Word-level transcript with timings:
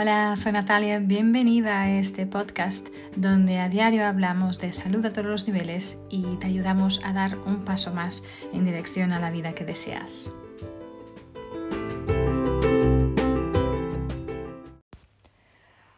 Hola, 0.00 0.36
soy 0.36 0.52
Natalia, 0.52 1.00
bienvenida 1.00 1.82
a 1.82 1.90
este 1.90 2.24
podcast 2.24 2.86
donde 3.16 3.58
a 3.58 3.68
diario 3.68 4.06
hablamos 4.06 4.60
de 4.60 4.72
salud 4.72 5.04
a 5.04 5.10
todos 5.12 5.26
los 5.26 5.48
niveles 5.48 6.06
y 6.08 6.36
te 6.36 6.46
ayudamos 6.46 7.04
a 7.04 7.12
dar 7.12 7.36
un 7.36 7.64
paso 7.64 7.92
más 7.92 8.22
en 8.52 8.64
dirección 8.64 9.10
a 9.10 9.18
la 9.18 9.32
vida 9.32 9.56
que 9.56 9.64
deseas. 9.64 10.32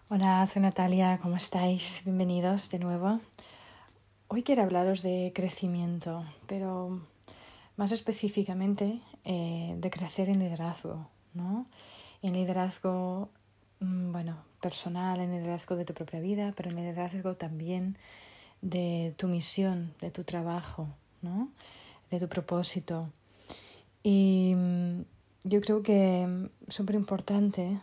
Hola, 0.08 0.46
soy 0.46 0.62
Natalia, 0.62 1.18
¿cómo 1.20 1.36
estáis? 1.36 2.00
Bienvenidos 2.02 2.70
de 2.70 2.78
nuevo. 2.78 3.20
Hoy 4.28 4.42
quiero 4.42 4.62
hablaros 4.62 5.02
de 5.02 5.30
crecimiento, 5.34 6.24
pero 6.46 7.02
más 7.76 7.92
específicamente 7.92 9.02
eh, 9.24 9.74
de 9.76 9.90
crecer 9.90 10.30
en 10.30 10.38
liderazgo, 10.38 11.06
¿no? 11.34 11.66
En 12.22 12.32
liderazgo 12.32 13.28
bueno, 13.80 14.44
personal, 14.60 15.20
en 15.20 15.30
el 15.30 15.42
liderazgo 15.42 15.76
de 15.76 15.84
tu 15.84 15.94
propia 15.94 16.20
vida, 16.20 16.52
pero 16.56 16.70
en 16.70 16.78
el 16.78 16.84
liderazgo 16.84 17.34
también 17.36 17.96
de 18.60 19.14
tu 19.16 19.26
misión, 19.26 19.94
de 20.00 20.10
tu 20.10 20.24
trabajo, 20.24 20.88
¿no? 21.22 21.50
de 22.10 22.20
tu 22.20 22.28
propósito. 22.28 23.10
Y 24.02 24.52
mm, 24.54 25.02
yo 25.44 25.60
creo 25.60 25.82
que 25.82 26.48
es 26.66 26.74
súper 26.74 26.96
importante 26.96 27.80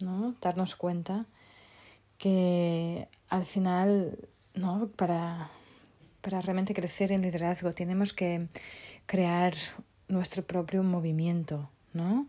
¿no? 0.00 0.34
darnos 0.40 0.76
cuenta 0.76 1.26
que 2.18 3.08
al 3.28 3.44
final, 3.44 4.18
¿no? 4.54 4.88
para, 4.96 5.50
para 6.20 6.40
realmente 6.40 6.74
crecer 6.74 7.12
en 7.12 7.22
liderazgo, 7.22 7.72
tenemos 7.72 8.12
que 8.12 8.46
crear 9.06 9.54
nuestro 10.08 10.44
propio 10.44 10.82
movimiento, 10.82 11.70
¿no? 11.92 12.26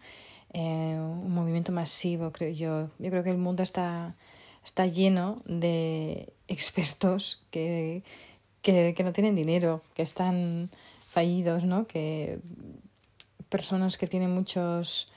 Eh, 0.54 0.98
un 1.00 1.34
movimiento 1.34 1.72
masivo, 1.72 2.32
creo 2.32 2.52
yo. 2.52 2.88
Yo 3.00 3.10
creo 3.10 3.24
que 3.24 3.30
el 3.30 3.38
mundo 3.38 3.64
está, 3.64 4.16
está 4.64 4.86
lleno 4.86 5.42
de 5.46 6.34
expertos 6.48 7.42
que, 7.52 8.04
que, 8.62 8.94
que 8.96 9.04
no 9.04 9.14
tienen 9.14 9.36
dinero, 9.36 9.82
que 9.94 10.02
están 10.04 10.70
fallidos, 11.10 11.64
¿no? 11.64 11.88
Que 11.88 12.40
personas 13.50 13.98
que 13.98 14.08
tienen 14.08 14.32
muchos 14.32 15.12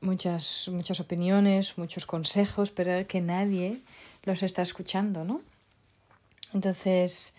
muchas, 0.00 0.68
muchas 0.72 1.00
opiniones, 1.00 1.78
muchos 1.78 2.06
consejos, 2.06 2.70
pero 2.70 3.06
que 3.06 3.20
nadie 3.20 3.80
los 4.24 4.42
está 4.42 4.62
escuchando, 4.62 5.24
¿no? 5.24 5.40
Entonces, 6.52 7.34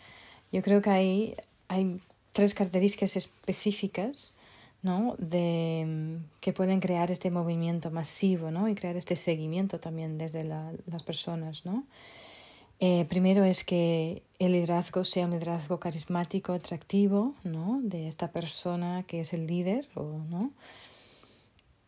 yo 0.52 0.62
creo 0.62 0.82
que 0.82 0.90
hay, 0.90 1.36
hay 1.68 2.00
tres 2.32 2.54
características 2.54 3.16
específicas 3.16 4.34
¿no? 4.82 5.16
de 5.18 5.86
mm, 5.88 6.40
que 6.40 6.54
pueden 6.54 6.80
crear 6.80 7.12
este 7.12 7.32
movimiento 7.32 7.92
masivo 7.92 8.52
¿no? 8.52 8.68
y 8.70 8.76
crear 8.76 8.96
este 8.96 9.16
seguimiento 9.16 9.80
también 9.80 10.18
desde 10.18 10.44
la, 10.44 10.72
las 10.86 11.04
personas. 11.04 11.66
¿no? 11.66 11.84
Eh, 12.80 13.06
primero 13.10 13.44
es 13.44 13.64
que 13.64 14.24
el 14.40 14.54
liderazgo 14.54 15.04
sea 15.04 15.26
un 15.26 15.32
liderazgo 15.32 15.80
carismático, 15.80 16.54
atractivo, 16.54 17.36
¿no? 17.44 17.80
de 17.84 18.08
esta 18.08 18.32
persona 18.32 19.04
que 19.04 19.22
es 19.22 19.34
el 19.34 19.48
líder, 19.48 19.88
o, 19.96 20.20
¿no? 20.30 20.52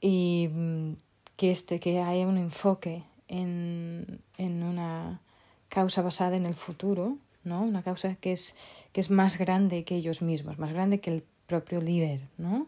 y 0.02 0.50
mm, 0.52 0.94
que, 1.38 1.52
este, 1.52 1.80
que 1.80 2.02
haya 2.02 2.28
un 2.28 2.38
enfoque 2.38 3.04
en, 3.30 4.20
en 4.38 4.64
una 4.64 5.22
causa 5.70 6.02
basada 6.02 6.36
en 6.36 6.46
el 6.46 6.56
futuro, 6.56 7.16
¿no? 7.46 7.62
una 7.62 7.84
causa 7.84 8.16
que 8.16 8.34
es, 8.34 8.58
que 8.92 9.00
es 9.00 9.10
más 9.10 9.38
grande 9.38 9.86
que 9.86 9.96
ellos 9.96 10.22
mismos, 10.22 10.60
más 10.60 10.74
grande 10.74 11.00
que 11.00 11.12
el 11.12 11.24
propio 11.48 11.82
líder, 11.82 12.22
¿no? 12.38 12.68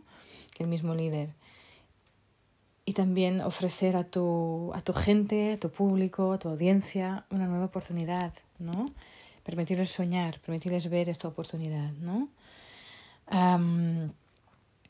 Que 0.54 0.64
el 0.64 0.70
mismo 0.70 0.96
líder. 0.96 1.34
Y 2.86 2.94
también 2.94 3.42
ofrecer 3.42 3.96
a 3.96 4.04
tu, 4.04 4.72
a 4.74 4.82
tu 4.82 4.94
gente, 4.94 5.54
a 5.54 5.60
tu 5.60 5.70
público, 5.70 6.34
a 6.34 6.40
tu 6.40 6.50
audiencia 6.50 7.26
una 7.30 7.48
nueva 7.48 7.66
oportunidad, 7.66 8.34
¿no? 8.60 8.92
Permitirles 9.44 9.92
soñar, 9.92 10.40
permitirles 10.42 10.90
ver 10.90 11.10
esta 11.10 11.28
oportunidad, 11.28 11.92
¿no? 11.94 12.30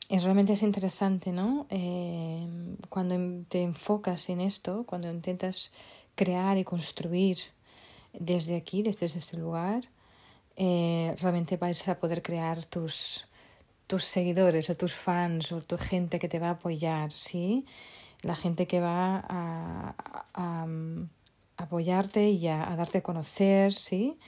y 0.08 0.18
realmente 0.18 0.52
es 0.52 0.62
interesante, 0.62 1.32
¿no? 1.32 1.66
Eh, 1.70 2.46
cuando 2.90 3.16
te 3.48 3.62
enfocas 3.62 4.28
en 4.28 4.40
esto, 4.40 4.84
cuando 4.86 5.10
intentas 5.10 5.72
crear 6.14 6.58
y 6.58 6.64
construir 6.64 7.38
desde 8.12 8.56
aquí, 8.56 8.82
desde 8.82 9.06
este 9.06 9.36
lugar, 9.36 9.88
eh, 10.56 11.14
realmente 11.20 11.56
vais 11.56 11.88
a 11.88 11.98
poder 11.98 12.22
crear 12.22 12.64
tus, 12.64 13.26
tus 13.86 14.04
seguidores 14.04 14.70
o 14.70 14.76
tus 14.76 14.94
fans 14.94 15.52
o 15.52 15.60
tu 15.60 15.76
gente 15.78 16.18
que 16.18 16.28
te 16.28 16.38
va 16.38 16.48
a 16.48 16.52
apoyar, 16.52 17.12
¿sí? 17.12 17.66
La 18.22 18.34
gente 18.34 18.66
que 18.66 18.80
va 18.80 19.24
a, 19.28 19.94
a, 20.34 20.66
apoyarte 21.56 22.30
y 22.30 22.48
a, 22.48 22.74
darte 22.76 22.98
a 22.98 23.02
conocer, 23.02 23.72
¿sí? 23.72 24.18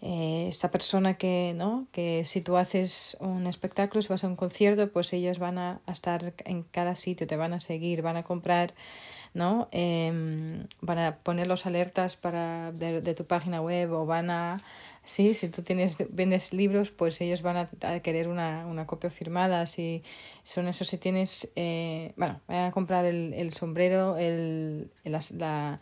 Eh, 0.00 0.46
esta 0.48 0.70
persona 0.70 1.14
que, 1.14 1.54
¿no? 1.56 1.86
que 1.92 2.24
si 2.24 2.40
tú 2.40 2.56
haces 2.56 3.16
un 3.20 3.46
espectáculo, 3.46 4.02
si 4.02 4.08
vas 4.08 4.24
a 4.24 4.26
un 4.26 4.34
concierto, 4.34 4.90
pues 4.90 5.12
ellos 5.12 5.38
van 5.38 5.58
a, 5.58 5.80
estar 5.86 6.34
en 6.44 6.64
cada 6.64 6.96
sitio, 6.96 7.28
te 7.28 7.36
van 7.36 7.52
a 7.52 7.60
seguir, 7.60 8.02
van 8.02 8.16
a 8.16 8.24
comprar, 8.24 8.74
¿no? 9.32 9.68
Em, 9.70 10.66
van 10.80 10.98
a 10.98 11.16
poner 11.18 11.46
los 11.46 11.66
alertas 11.66 12.16
para, 12.16 12.72
de 12.72 13.14
tu 13.14 13.26
página 13.26 13.60
web 13.60 13.92
o 13.92 14.04
van 14.04 14.30
a 14.30 14.60
Sí, 15.04 15.34
si 15.34 15.48
tú 15.48 15.62
tienes, 15.62 16.04
vendes 16.10 16.52
libros, 16.52 16.90
pues 16.90 17.20
ellos 17.20 17.42
van 17.42 17.56
a, 17.56 18.00
querer 18.00 18.28
una, 18.28 18.66
una, 18.66 18.86
copia 18.86 19.10
firmada. 19.10 19.66
Si 19.66 20.02
son 20.44 20.68
eso, 20.68 20.84
si 20.84 20.96
tienes, 20.96 21.52
eh, 21.56 22.12
bueno, 22.16 22.40
van 22.46 22.66
a 22.66 22.70
comprar 22.70 23.04
el, 23.04 23.34
el 23.34 23.52
sombrero, 23.52 24.16
el, 24.16 24.92
el, 25.02 25.18
la, 25.38 25.80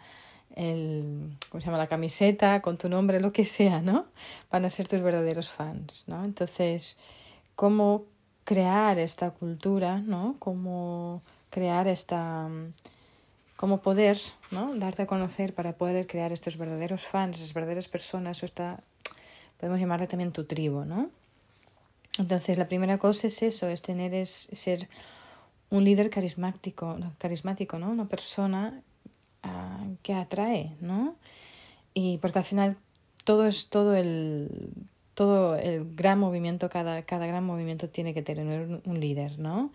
el, 0.56 1.36
¿cómo 1.50 1.60
se 1.60 1.66
llama? 1.66 1.78
La 1.78 1.86
camiseta 1.86 2.62
con 2.62 2.78
tu 2.78 2.88
nombre, 2.88 3.20
lo 3.20 3.30
que 3.30 3.44
sea, 3.44 3.82
¿no? 3.82 4.06
Van 4.50 4.64
a 4.64 4.70
ser 4.70 4.88
tus 4.88 5.02
verdaderos 5.02 5.50
fans, 5.50 6.04
¿no? 6.06 6.24
Entonces, 6.24 6.98
¿cómo 7.56 8.06
crear 8.44 8.98
esta 8.98 9.32
cultura, 9.32 9.98
¿no? 9.98 10.36
Cómo 10.38 11.22
crear 11.50 11.88
esta 11.88 12.48
cómo 13.56 13.82
poder 13.82 14.18
¿no? 14.50 14.74
darte 14.76 15.02
a 15.02 15.06
conocer 15.06 15.54
para 15.54 15.74
poder 15.74 16.06
crear 16.06 16.32
estos 16.32 16.56
verdaderos 16.56 17.06
fans, 17.06 17.36
esas 17.36 17.52
verdaderas 17.52 17.88
personas, 17.88 18.42
está 18.42 18.82
podemos 19.60 19.78
llamarle 19.78 20.06
también 20.06 20.32
tu 20.32 20.44
tribu, 20.44 20.84
¿no? 20.84 21.10
Entonces, 22.18 22.58
la 22.58 22.66
primera 22.66 22.98
cosa 22.98 23.26
es 23.26 23.42
eso, 23.42 23.68
es 23.68 23.82
tener, 23.82 24.14
es 24.14 24.48
ser 24.52 24.88
un 25.70 25.84
líder 25.84 26.10
carismático, 26.10 26.98
carismático, 27.18 27.78
¿no? 27.78 27.90
Una 27.90 28.08
persona 28.08 28.82
ah, 29.42 29.84
que 30.02 30.14
atrae, 30.14 30.72
¿no? 30.80 31.14
Y 31.94 32.18
porque 32.18 32.40
al 32.40 32.44
final 32.44 32.76
todo 33.24 33.46
es 33.46 33.68
todo 33.68 33.94
el 33.94 34.72
todo 35.14 35.56
el 35.56 35.94
gran 35.94 36.18
movimiento, 36.18 36.70
cada, 36.70 37.02
cada 37.02 37.26
gran 37.26 37.44
movimiento 37.44 37.90
tiene 37.90 38.14
que 38.14 38.22
tener 38.22 38.80
un 38.84 39.00
líder, 39.00 39.38
¿no? 39.38 39.70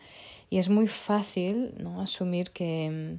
Y 0.50 0.58
es 0.58 0.70
muy 0.70 0.88
fácil 0.88 1.74
¿no? 1.78 2.02
asumir 2.02 2.52
que, 2.52 3.18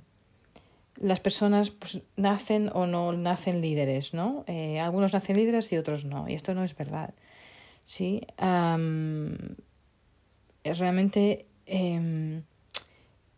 las 0.99 1.21
personas 1.21 1.71
pues, 1.71 2.03
nacen 2.17 2.71
o 2.73 2.87
no 2.87 3.13
nacen 3.13 3.61
líderes, 3.61 4.15
¿no? 4.15 4.45
Eh, 4.47 4.81
algunos 4.81 5.13
nacen 5.13 5.37
líderes 5.37 5.73
y 5.73 5.77
otros 5.77 6.05
no, 6.05 6.29
y 6.29 6.35
esto 6.35 6.55
no 6.55 6.65
es 6.65 6.77
verdad. 6.77 7.15
¿sí? 7.87 8.27
realmente 10.65 11.47
em, 11.67 12.43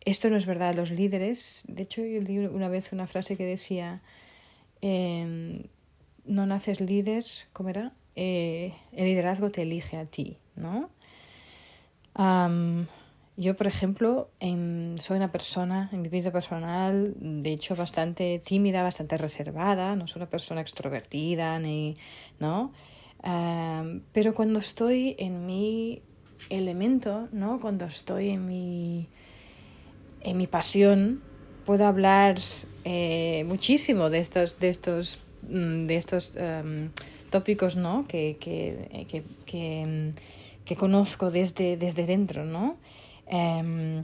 esto 0.03 0.29
no 0.29 0.35
es 0.35 0.45
verdad. 0.45 0.75
Los 0.75 0.91
líderes, 0.91 1.65
de 1.69 1.83
hecho, 1.83 2.03
yo 2.03 2.19
leí 2.21 2.39
una 2.39 2.67
vez 2.67 2.91
una 2.91 3.07
frase 3.07 3.37
que 3.37 3.45
decía, 3.45 4.01
em, 4.81 5.63
no 6.25 6.45
naces 6.47 6.81
líder, 6.81 7.23
¿cómo 7.53 7.69
era? 7.69 7.93
Eh, 8.15 8.73
el 8.91 9.05
liderazgo 9.05 9.51
te 9.51 9.61
elige 9.61 9.97
a 9.97 10.05
ti, 10.05 10.37
¿no? 10.55 10.89
Yo, 13.39 13.55
por 13.55 13.67
ejemplo, 13.67 14.31
soy 14.41 15.15
una 15.15 15.31
persona 15.31 15.89
en 15.93 16.01
mi 16.01 16.09
vida 16.09 16.29
personal, 16.29 17.13
de 17.21 17.53
hecho, 17.53 17.73
bastante 17.73 18.41
tímida, 18.45 18.83
bastante 18.83 19.15
reservada, 19.15 19.95
no 19.95 20.07
soy 20.09 20.19
una 20.19 20.29
persona 20.29 20.59
extrovertida, 20.59 21.57
ni, 21.57 21.95
¿no? 22.41 22.73
pero 24.11 24.33
cuando 24.33 24.59
estoy 24.59 25.15
en 25.19 25.45
mi 25.45 26.01
elemento, 26.49 27.29
¿no? 27.31 27.61
Cuando 27.61 27.85
estoy 27.85 28.31
en 28.31 28.45
mi, 28.45 29.07
en 30.19 30.35
mi 30.35 30.47
pasión, 30.47 31.21
puedo 31.65 31.85
hablar 31.85 32.35
eh, 32.83 33.45
muchísimo 33.47 34.09
de 34.09 34.19
estos, 34.19 34.59
de 34.59 34.67
estos, 34.67 35.19
mm, 35.43 35.85
de 35.85 35.95
estos 35.95 36.33
tópicos, 37.29 37.77
¿no? 37.77 38.05
Que, 38.05 38.35
que, 38.37 39.05
que, 39.09 39.23
que, 39.45 40.13
que 40.65 40.75
conozco 40.75 41.31
desde, 41.31 41.77
desde 41.77 42.05
dentro, 42.05 42.43
¿no? 42.43 42.75
Em, 43.29 44.03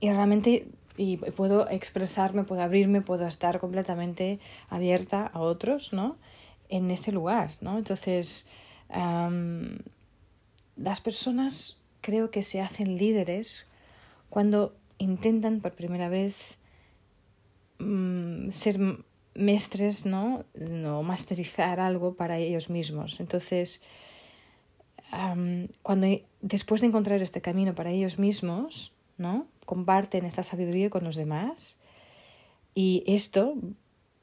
y 0.00 0.10
realmente 0.10 0.68
y 0.96 1.16
puedo 1.16 1.68
expresarme, 1.70 2.44
puedo 2.44 2.62
abrirme, 2.62 3.00
puedo 3.02 3.26
estar 3.26 3.60
completamente 3.60 4.40
abierta 4.68 5.26
a 5.26 5.40
otros, 5.40 5.92
¿no? 5.92 6.16
En 6.68 6.90
este 6.90 7.12
lugar, 7.12 7.52
¿no? 7.60 7.78
Entonces, 7.78 8.46
em, 8.88 9.78
las 10.76 11.00
personas 11.00 11.78
creo 12.00 12.30
que 12.30 12.42
se 12.42 12.60
hacen 12.60 12.96
líderes 12.96 13.66
cuando 14.30 14.74
intentan 14.98 15.60
por 15.60 15.72
primera 15.72 16.08
vez 16.08 16.58
mm, 17.78 18.50
ser 18.50 18.78
mestres, 19.34 20.04
¿no? 20.04 20.44
¿no? 20.54 21.02
masterizar 21.02 21.78
algo 21.80 22.14
para 22.14 22.38
ellos 22.38 22.70
mismos. 22.70 23.20
Entonces, 23.20 23.80
cuando 25.82 26.06
después 26.40 26.80
de 26.80 26.88
encontrar 26.88 27.22
este 27.22 27.40
camino 27.40 27.74
para 27.74 27.90
ellos 27.90 28.18
mismos, 28.18 28.92
¿no? 29.16 29.46
comparten 29.64 30.24
esta 30.24 30.42
sabiduría 30.42 30.90
con 30.90 31.04
los 31.04 31.16
demás 31.16 31.80
y 32.74 33.04
esto 33.06 33.54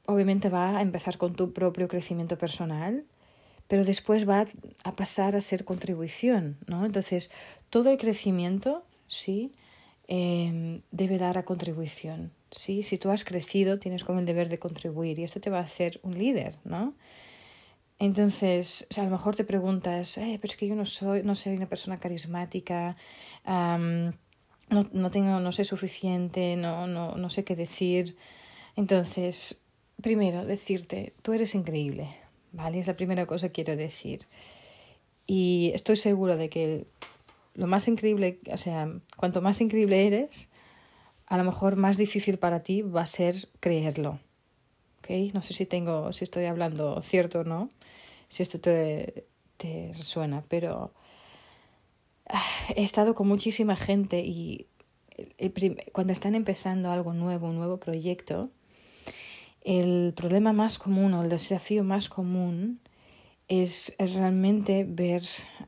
obviamente 0.06 0.48
va 0.48 0.78
a 0.78 0.82
empezar 0.82 1.18
con 1.18 1.34
tu 1.34 1.52
propio 1.52 1.88
crecimiento 1.88 2.38
personal, 2.38 3.04
pero 3.68 3.84
después 3.84 4.28
va 4.28 4.46
a 4.84 4.92
pasar 4.92 5.36
a 5.36 5.40
ser 5.40 5.64
contribución, 5.64 6.56
¿no? 6.66 6.86
Entonces, 6.86 7.30
todo 7.70 7.90
el 7.90 7.98
crecimiento, 7.98 8.84
sí, 9.08 9.52
em, 10.06 10.82
debe 10.92 11.18
dar 11.18 11.38
a 11.38 11.44
contribución. 11.44 12.30
¿sí? 12.50 12.82
Si 12.82 12.98
tú 12.98 13.10
has 13.10 13.24
crecido, 13.24 13.78
tienes 13.78 14.04
como 14.04 14.20
el 14.20 14.26
deber 14.26 14.48
de 14.48 14.58
contribuir 14.58 15.18
y 15.18 15.24
esto 15.24 15.40
te 15.40 15.50
va 15.50 15.58
a 15.58 15.62
hacer 15.62 16.00
un 16.02 16.18
líder, 16.18 16.56
¿no? 16.64 16.94
Entonces, 17.98 18.86
a 18.98 19.02
lo 19.04 19.10
mejor 19.10 19.36
te 19.36 19.44
preguntas, 19.44 20.18
eh, 20.18 20.38
pero 20.40 20.52
es 20.52 20.58
que 20.58 20.68
yo 20.68 20.74
no 20.74 20.84
soy, 20.84 21.22
no 21.22 21.34
soy 21.34 21.56
una 21.56 21.66
persona 21.66 21.96
carismática, 21.96 22.96
no, 23.46 24.12
no, 24.92 25.10
tengo, 25.10 25.40
no 25.40 25.52
sé 25.52 25.64
suficiente, 25.64 26.56
no, 26.56 26.86
no, 26.86 27.16
no 27.16 27.30
sé 27.30 27.44
qué 27.44 27.56
decir. 27.56 28.16
Entonces, 28.76 29.62
primero, 30.02 30.44
decirte, 30.44 31.14
tú 31.22 31.32
eres 31.32 31.54
increíble, 31.54 32.08
¿vale? 32.52 32.80
Es 32.80 32.86
la 32.86 32.96
primera 32.96 33.26
cosa 33.26 33.48
que 33.48 33.64
quiero 33.64 33.76
decir. 33.76 34.26
Y 35.26 35.72
estoy 35.74 35.96
seguro 35.96 36.36
de 36.36 36.48
que 36.50 36.86
lo 37.54 37.66
más 37.66 37.88
increíble, 37.88 38.40
o 38.52 38.58
sea, 38.58 38.88
cuanto 39.16 39.40
más 39.40 39.60
increíble 39.60 40.06
eres, 40.06 40.50
a 41.26 41.38
lo 41.38 41.44
mejor 41.44 41.76
más 41.76 41.96
difícil 41.96 42.38
para 42.38 42.62
ti 42.62 42.82
va 42.82 43.02
a 43.02 43.06
ser 43.06 43.48
creerlo. 43.60 44.20
¿Okay? 45.06 45.30
No 45.32 45.40
sé 45.40 45.54
si 45.54 45.66
tengo, 45.66 46.12
si 46.12 46.24
estoy 46.24 46.46
hablando 46.46 47.00
cierto 47.00 47.40
o 47.40 47.44
no, 47.44 47.68
si 48.26 48.42
esto 48.42 48.58
te, 48.58 49.24
te 49.56 49.92
resuena, 49.96 50.42
pero 50.48 50.92
ah, 52.28 52.42
he 52.74 52.82
estado 52.82 53.14
con 53.14 53.28
muchísima 53.28 53.76
gente 53.76 54.18
y 54.26 54.66
cuando 55.92 56.12
están 56.12 56.34
empezando 56.34 56.90
algo 56.90 57.14
nuevo, 57.14 57.46
un 57.46 57.54
nuevo 57.54 57.76
proyecto, 57.76 58.50
el 59.62 60.12
problema 60.16 60.52
más 60.52 60.76
común 60.76 61.14
o 61.14 61.22
el 61.22 61.28
desafío 61.28 61.84
más 61.84 62.08
común 62.08 62.80
es 63.46 63.94
realmente 64.00 64.84
ver 64.88 65.22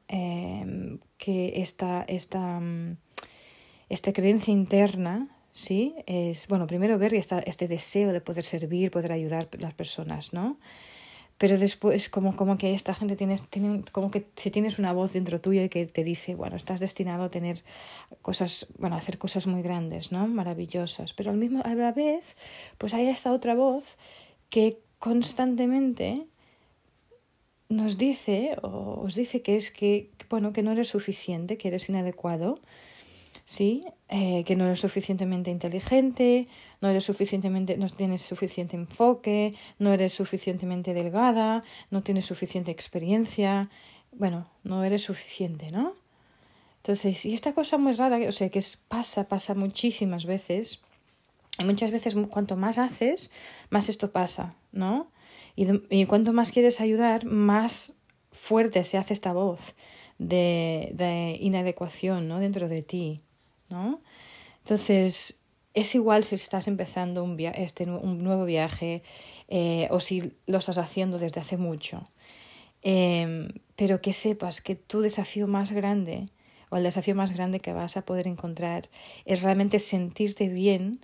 eh, 0.09 0.99
que 1.17 1.63
esta, 1.63 2.03
esta, 2.09 2.59
mm, 2.59 2.97
esta 3.89 4.13
creencia 4.13 4.53
interna 4.53 5.38
¿sí? 5.59 5.95
Es, 6.07 6.47
bueno, 6.49 6.67
primero 6.67 6.99
ver 6.99 7.15
esta, 7.15 7.41
este 7.41 7.67
deseo 7.69 8.13
de 8.13 8.21
poder 8.21 8.45
servir, 8.45 8.91
poder 8.91 9.13
ayudar 9.13 9.49
a 9.53 9.57
las 9.61 9.75
personas, 9.75 10.33
¿no? 10.33 10.59
Pero 11.37 11.57
después, 11.59 12.09
como, 12.09 12.35
como 12.37 12.59
que 12.59 12.75
esta 12.75 12.95
gente 12.95 13.15
tiene, 13.17 13.37
como 13.93 14.11
que 14.11 14.27
si 14.37 14.51
tienes 14.51 14.79
una 14.79 14.93
voz 14.93 15.13
dentro 15.13 15.41
tuyo 15.41 15.63
y 15.63 15.69
que 15.69 15.87
te 15.87 16.03
dice, 16.03 16.35
bueno, 16.35 16.57
estás 16.57 16.81
destinado 16.81 17.25
a 17.25 17.31
tener 17.31 17.63
cosas, 18.23 18.69
bueno, 18.79 18.97
a 18.97 18.99
hacer 18.99 19.19
cosas 19.19 19.47
muy 19.47 19.63
grandes, 19.63 20.11
¿no? 20.11 20.27
Maravillosas. 20.27 21.13
Pero 21.13 21.31
al 21.31 21.37
mismo, 21.37 21.63
a 21.65 21.75
la 21.75 21.93
vez, 21.93 22.37
pues 22.77 22.95
hay 22.95 23.07
esta 23.07 23.33
otra 23.33 23.55
voz 23.55 23.99
que 24.51 24.81
constantemente 24.99 26.27
nos 27.69 27.99
dice 27.99 28.57
o 28.63 29.01
os 29.05 29.15
dice 29.15 29.43
que 29.43 29.57
es 29.57 29.71
que, 29.71 30.11
bueno, 30.31 30.53
que 30.53 30.63
no 30.63 30.73
eres 30.73 30.89
suficiente, 30.89 31.57
que 31.57 31.69
eres 31.69 31.89
inadecuado, 31.89 32.61
¿sí? 33.49 33.87
Eh, 34.11 34.45
que 34.45 34.57
no 34.57 34.67
eres 34.67 34.81
suficientemente 34.81 35.51
inteligente, 35.51 36.49
no 36.83 36.89
eres 36.91 37.05
suficientemente, 37.05 37.79
no 37.79 37.89
tienes 37.89 38.21
suficiente 38.21 38.77
enfoque, 38.77 39.55
no 39.79 39.91
eres 39.95 40.13
suficientemente 40.13 40.93
delgada, 40.93 41.63
no 41.91 42.03
tienes 42.03 42.27
suficiente 42.27 42.71
experiencia, 42.71 43.71
bueno, 44.13 44.51
no 44.65 44.85
eres 44.85 45.03
suficiente, 45.05 45.71
¿no? 45.71 45.95
Entonces, 46.77 47.25
y 47.25 47.33
esta 47.33 47.55
cosa 47.55 47.79
muy 47.79 47.95
rara, 47.95 48.19
o 48.29 48.33
sea, 48.33 48.51
que 48.51 48.59
es, 48.59 48.77
pasa, 48.77 49.29
pasa 49.29 49.55
muchísimas 49.55 50.27
veces, 50.27 50.83
y 51.59 51.65
muchas 51.65 51.91
veces 51.91 52.15
cuanto 52.29 52.55
más 52.55 52.77
haces, 52.77 53.33
más 53.71 53.89
esto 53.89 54.13
pasa, 54.13 54.57
¿no? 54.73 55.11
Y, 55.57 55.67
y 55.89 56.05
cuanto 56.05 56.35
más 56.35 56.53
quieres 56.53 56.83
ayudar, 56.83 57.25
más 57.25 57.95
fuerte 58.31 58.85
se 58.85 58.99
hace 58.99 59.15
esta 59.15 59.33
voz 59.33 59.75
de, 60.19 60.91
de 60.93 61.39
inadecuación, 61.41 62.29
¿no? 62.29 62.41
Dentro 62.41 62.69
de 62.69 62.83
ti. 62.83 63.23
¿No? 63.69 64.01
Entonces, 64.61 65.43
es 65.75 65.95
igual 65.95 66.25
si 66.25 66.35
estás 66.35 66.69
empezando 66.69 67.23
un, 67.23 67.39
este, 67.41 67.85
un 67.85 68.23
nuevo 68.23 68.45
viaje 68.45 69.03
eh, 69.49 69.89
o 69.91 70.01
si 70.01 70.35
lo 70.47 70.59
estás 70.59 70.79
haciendo 70.79 71.19
desde 71.19 71.41
hace 71.41 71.57
mucho. 71.57 72.09
Em, 72.83 73.49
pero 73.77 74.01
que 74.01 74.13
sepas 74.13 74.61
que 74.61 74.77
tu 74.77 75.01
desafío 75.01 75.47
más 75.47 75.73
grande 75.73 76.29
o 76.71 76.77
el 76.77 76.85
desafío 76.85 77.15
más 77.15 77.33
grande 77.33 77.61
que 77.61 77.73
vas 77.73 77.97
a 77.97 78.03
poder 78.03 78.27
encontrar 78.29 78.89
es 79.25 79.43
realmente 79.43 79.79
sentirte 79.79 80.49
bien 80.49 81.01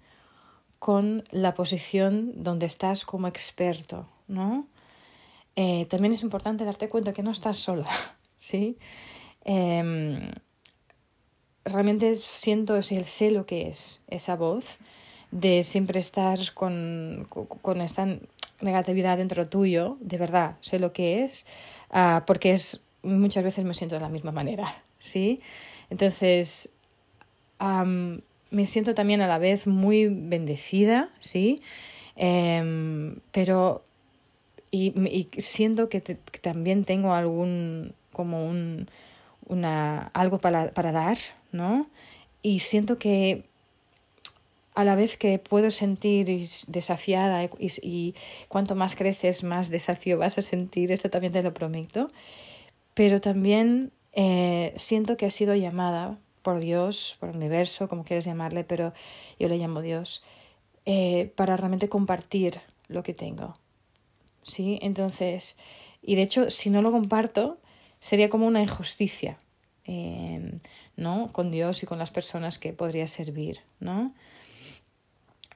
con 0.78 1.24
la 1.30 1.54
posición 1.54 2.32
donde 2.42 2.66
estás 2.66 3.04
como 3.04 3.26
experto, 3.26 4.08
¿no? 4.28 4.66
Eh, 5.56 5.86
también 5.86 6.12
es 6.12 6.22
importante 6.22 6.64
darte 6.64 6.88
cuenta 6.88 7.12
que 7.12 7.22
no 7.22 7.30
estás 7.30 7.56
sola, 7.58 7.88
¿sí? 8.36 8.78
Em, 9.44 10.30
realmente 11.64 12.14
siento, 12.16 12.80
sé 12.82 13.30
lo 13.30 13.46
que 13.46 13.68
es 13.68 14.02
esa 14.08 14.36
voz 14.36 14.78
de 15.30 15.64
siempre 15.64 16.00
estar 16.00 16.38
con, 16.54 17.26
con 17.28 17.80
esta 17.80 18.06
negatividad 18.60 19.18
dentro 19.18 19.48
tuyo, 19.48 19.96
de 20.00 20.18
verdad, 20.18 20.56
sé 20.60 20.78
lo 20.78 20.92
que 20.92 21.24
es, 21.24 21.46
uh, 21.90 22.24
porque 22.26 22.52
es 22.52 22.82
muchas 23.02 23.44
veces 23.44 23.64
me 23.64 23.74
siento 23.74 23.96
de 23.96 24.00
la 24.00 24.08
misma 24.08 24.32
manera, 24.32 24.82
¿sí? 24.98 25.40
Entonces, 25.90 26.70
um, 27.60 28.20
me 28.50 28.66
siento 28.66 28.94
también 28.94 29.20
a 29.20 29.26
la 29.26 29.38
vez 29.38 29.66
muy 29.66 30.06
bendecida, 30.08 31.10
¿sí? 31.18 31.62
Um, 32.16 33.16
pero, 33.32 33.82
y, 34.70 34.92
y 35.08 35.28
siento 35.40 35.88
que, 35.88 36.00
te, 36.00 36.18
que, 36.30 36.38
también 36.38 36.84
tengo 36.84 37.12
algún, 37.12 37.94
como 38.12 38.46
un, 38.46 38.88
una, 39.46 40.10
algo 40.14 40.38
para, 40.38 40.70
para 40.72 40.92
dar, 40.92 41.18
¿no? 41.54 41.88
Y 42.42 42.58
siento 42.60 42.98
que 42.98 43.44
a 44.74 44.84
la 44.84 44.96
vez 44.96 45.16
que 45.16 45.38
puedo 45.38 45.70
sentir 45.70 46.26
desafiada 46.66 47.44
y, 47.44 47.50
y, 47.82 48.14
cuanto 48.48 48.74
más 48.74 48.96
creces, 48.96 49.44
más 49.44 49.70
desafío 49.70 50.18
vas 50.18 50.36
a 50.36 50.42
sentir, 50.42 50.90
esto 50.90 51.08
también 51.08 51.32
te 51.32 51.42
lo 51.42 51.54
prometo, 51.54 52.08
pero 52.92 53.20
también 53.20 53.92
eh, 54.12 54.74
siento 54.76 55.16
que 55.16 55.26
he 55.26 55.30
sido 55.30 55.54
llamada 55.54 56.18
por 56.42 56.60
Dios, 56.60 57.16
por 57.20 57.30
el 57.30 57.36
universo, 57.36 57.88
como 57.88 58.04
quieres 58.04 58.24
llamarle, 58.24 58.64
pero 58.64 58.92
yo 59.38 59.48
le 59.48 59.58
llamo 59.58 59.80
Dios, 59.80 60.22
eh, 60.86 61.32
para 61.36 61.56
realmente 61.56 61.88
compartir 61.88 62.60
lo 62.88 63.02
que 63.02 63.14
tengo. 63.14 63.56
¿Sí? 64.42 64.78
Entonces, 64.82 65.56
y 66.02 66.16
de 66.16 66.22
hecho, 66.22 66.50
si 66.50 66.68
no 66.68 66.82
lo 66.82 66.92
comparto, 66.92 67.58
sería 67.98 68.28
como 68.28 68.46
una 68.46 68.60
injusticia, 68.60 69.38
eh, 69.86 70.58
¿no? 70.96 71.28
Con 71.32 71.50
Dios 71.50 71.82
y 71.82 71.86
con 71.86 71.98
las 71.98 72.10
personas 72.10 72.58
que 72.58 72.72
podría 72.72 73.06
servir, 73.06 73.60
¿no? 73.80 74.14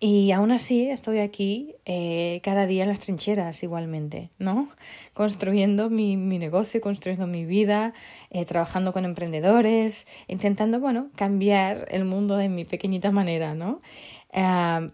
Y 0.01 0.31
aún 0.31 0.53
así 0.53 0.89
estoy 0.89 1.19
aquí 1.19 1.75
eh, 1.85 2.41
cada 2.45 2.67
día 2.67 2.85
en 2.85 2.89
las 2.89 3.01
trincheras 3.01 3.65
igualmente, 3.65 4.31
¿no? 4.39 4.69
Construyendo 5.13 5.91
mi, 5.91 6.17
mi 6.17 6.39
negocio, 6.39 6.81
construyendo 6.81 7.27
mi 7.27 7.45
vida, 7.45 7.95
eh, 8.31 8.45
trabajando 8.45 8.93
con 8.93 9.05
emprendedores, 9.05 10.07
intentando, 10.29 10.79
bueno, 10.79 11.11
cambiar 11.17 11.89
el 11.91 12.05
mundo 12.05 12.37
de 12.37 12.49
mi 12.49 12.65
pequeñita 12.65 13.11
manera, 13.11 13.55
¿no? 13.55 13.81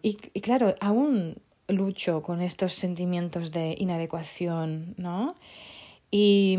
y, 0.02 0.16
y, 0.32 0.40
claro, 0.40 0.76
aún 0.80 1.42
lucho 1.68 2.22
con 2.22 2.40
estos 2.40 2.72
sentimientos 2.72 3.52
de 3.52 3.74
inadecuación, 3.78 4.94
¿no? 4.96 5.34
Y, 6.10 6.56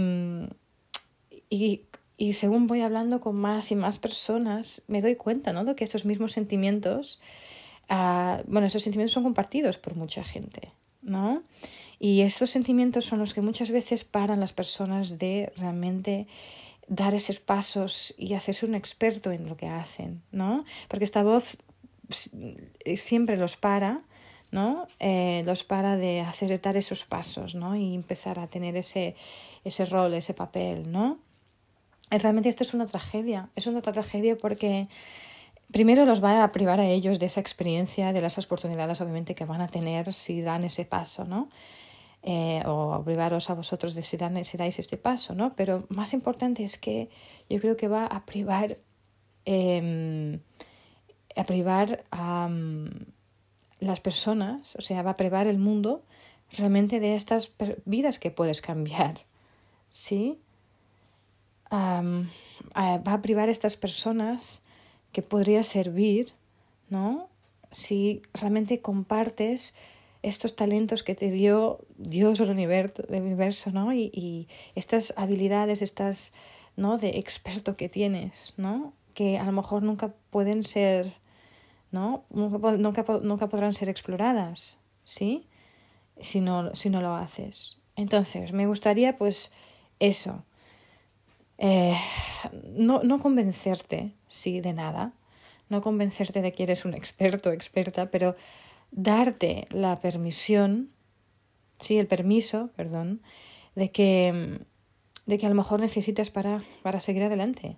y, 1.49 1.81
y 2.17 2.33
según 2.33 2.67
voy 2.67 2.81
hablando 2.81 3.19
con 3.19 3.35
más 3.35 3.71
y 3.71 3.75
más 3.75 3.99
personas, 3.99 4.83
me 4.87 5.01
doy 5.01 5.15
cuenta 5.15 5.53
¿no? 5.53 5.65
de 5.65 5.75
que 5.75 5.83
estos 5.83 6.05
mismos 6.05 6.31
sentimientos, 6.31 7.19
uh, 7.89 8.41
bueno, 8.47 8.69
sentimientos 8.69 9.11
son 9.11 9.23
compartidos 9.23 9.77
por 9.77 9.95
mucha 9.95 10.23
gente, 10.23 10.71
¿no? 11.01 11.43
Y 11.99 12.21
estos 12.21 12.49
sentimientos 12.49 13.05
son 13.05 13.19
los 13.19 13.33
que 13.33 13.41
muchas 13.41 13.71
veces 13.71 14.03
paran 14.03 14.39
las 14.39 14.53
personas 14.53 15.17
de 15.17 15.51
realmente 15.57 16.27
dar 16.87 17.13
esos 17.15 17.39
pasos 17.39 18.13
y 18.17 18.33
hacerse 18.33 18.65
un 18.65 18.75
experto 18.75 19.31
en 19.31 19.47
lo 19.47 19.57
que 19.57 19.67
hacen, 19.67 20.21
¿no? 20.31 20.65
Porque 20.87 21.05
esta 21.05 21.23
voz 21.23 21.57
siempre 22.95 23.37
los 23.37 23.55
para, 23.57 23.99
¿no? 24.51 24.87
Eh, 24.99 25.43
los 25.45 25.63
para 25.63 25.97
de 25.97 26.21
hacer 26.21 26.59
dar 26.61 26.77
esos 26.77 27.05
pasos, 27.05 27.55
¿no? 27.55 27.75
Y 27.75 27.95
empezar 27.95 28.39
a 28.39 28.47
tener 28.47 28.75
ese, 28.77 29.15
ese 29.63 29.85
rol, 29.85 30.13
ese 30.13 30.33
papel, 30.33 30.91
¿no? 30.91 31.19
Realmente 32.11 32.49
esto 32.49 32.63
es 32.63 32.73
una 32.73 32.85
tragedia, 32.85 33.49
es 33.55 33.67
una 33.67 33.81
tragedia 33.81 34.37
porque 34.37 34.87
primero 35.71 36.05
los 36.05 36.23
va 36.23 36.43
a 36.43 36.51
privar 36.51 36.79
a 36.79 36.85
ellos 36.85 37.19
de 37.19 37.25
esa 37.25 37.39
experiencia, 37.39 38.13
de 38.13 38.21
las 38.21 38.37
oportunidades 38.37 39.01
obviamente 39.01 39.35
que 39.35 39.45
van 39.45 39.61
a 39.61 39.67
tener 39.67 40.13
si 40.13 40.41
dan 40.41 40.63
ese 40.63 40.85
paso, 40.85 41.25
¿no? 41.25 41.49
Eh, 42.27 42.63
o 42.65 43.03
privaros 43.03 43.49
a 43.51 43.53
vosotros 43.53 43.93
de 43.93 44.01
si, 44.01 44.17
dan, 44.17 44.43
si 44.45 44.57
dais 44.57 44.79
este 44.79 44.97
paso, 44.97 45.35
¿no? 45.35 45.55
Pero 45.55 45.85
más 45.89 46.13
importante 46.13 46.63
es 46.63 46.77
que 46.77 47.09
yo 47.49 47.59
creo 47.59 47.77
que 47.77 47.87
va 47.87 48.07
a 48.07 48.25
privar, 48.25 48.77
eh, 49.45 50.39
a 51.35 51.43
privar 51.43 52.03
a 52.11 52.49
las 53.79 53.99
personas, 53.99 54.75
o 54.75 54.81
sea, 54.81 55.03
va 55.03 55.11
a 55.11 55.17
privar 55.17 55.45
el 55.45 55.59
mundo 55.59 56.03
realmente 56.57 56.99
de 56.99 57.15
estas 57.15 57.53
vidas 57.85 58.17
que 58.17 58.31
puedes 58.31 58.61
cambiar, 58.61 59.15
¿sí? 59.89 60.39
Va 61.71 63.13
a 63.13 63.21
privar 63.21 63.49
a 63.49 63.51
estas 63.51 63.75
personas 63.75 64.63
que 65.11 65.21
podría 65.21 65.63
servir, 65.63 66.33
¿no? 66.89 67.29
Si 67.71 68.21
realmente 68.33 68.81
compartes 68.81 69.75
estos 70.25 70.55
talentos 70.55 71.03
que 71.03 71.13
te 71.15 71.29
dio 71.29 71.79
Dios 71.97 72.39
o 72.39 72.43
el 72.43 72.49
universo, 72.49 73.71
¿no? 73.71 73.93
Y, 73.93 74.47
estas 74.73 75.13
habilidades, 75.17 75.81
estas, 75.81 76.33
¿no? 76.75 76.97
De 76.97 77.09
experto 77.19 77.77
que 77.77 77.89
tienes, 77.89 78.55
¿no? 78.57 78.93
Que 79.13 79.37
a 79.37 79.45
lo 79.45 79.51
mejor 79.51 79.83
nunca 79.83 80.13
pueden 80.31 80.63
ser, 80.63 81.13
¿no? 81.91 82.25
Nunca, 82.31 82.71
nunca, 82.77 83.05
nunca 83.21 83.47
podrán 83.47 83.73
ser 83.73 83.87
exploradas, 83.87 84.77
¿sí? 85.03 85.47
Si 86.19 86.41
no, 86.41 86.75
si 86.75 86.89
no 86.89 87.01
lo 87.01 87.15
haces. 87.15 87.77
Entonces, 87.95 88.51
me 88.51 88.65
gustaría, 88.65 89.17
pues, 89.17 89.53
eso. 89.99 90.43
Eh, 91.57 91.97
no, 92.73 93.03
no 93.03 93.19
convencerte, 93.19 94.13
sí, 94.27 94.61
de 94.61 94.73
nada. 94.73 95.13
No 95.69 95.81
convencerte 95.81 96.41
de 96.41 96.53
que 96.53 96.63
eres 96.63 96.85
un 96.85 96.93
experto 96.93 97.51
experta, 97.51 98.11
pero 98.11 98.35
darte 98.91 99.67
la 99.71 99.99
permisión, 99.99 100.91
sí, 101.79 101.97
el 101.97 102.07
permiso, 102.07 102.69
perdón, 102.75 103.21
de 103.75 103.91
que, 103.91 104.59
de 105.25 105.37
que 105.37 105.45
a 105.45 105.49
lo 105.49 105.55
mejor 105.55 105.79
necesitas 105.79 106.29
para, 106.29 106.63
para 106.83 106.99
seguir 106.99 107.23
adelante. 107.23 107.77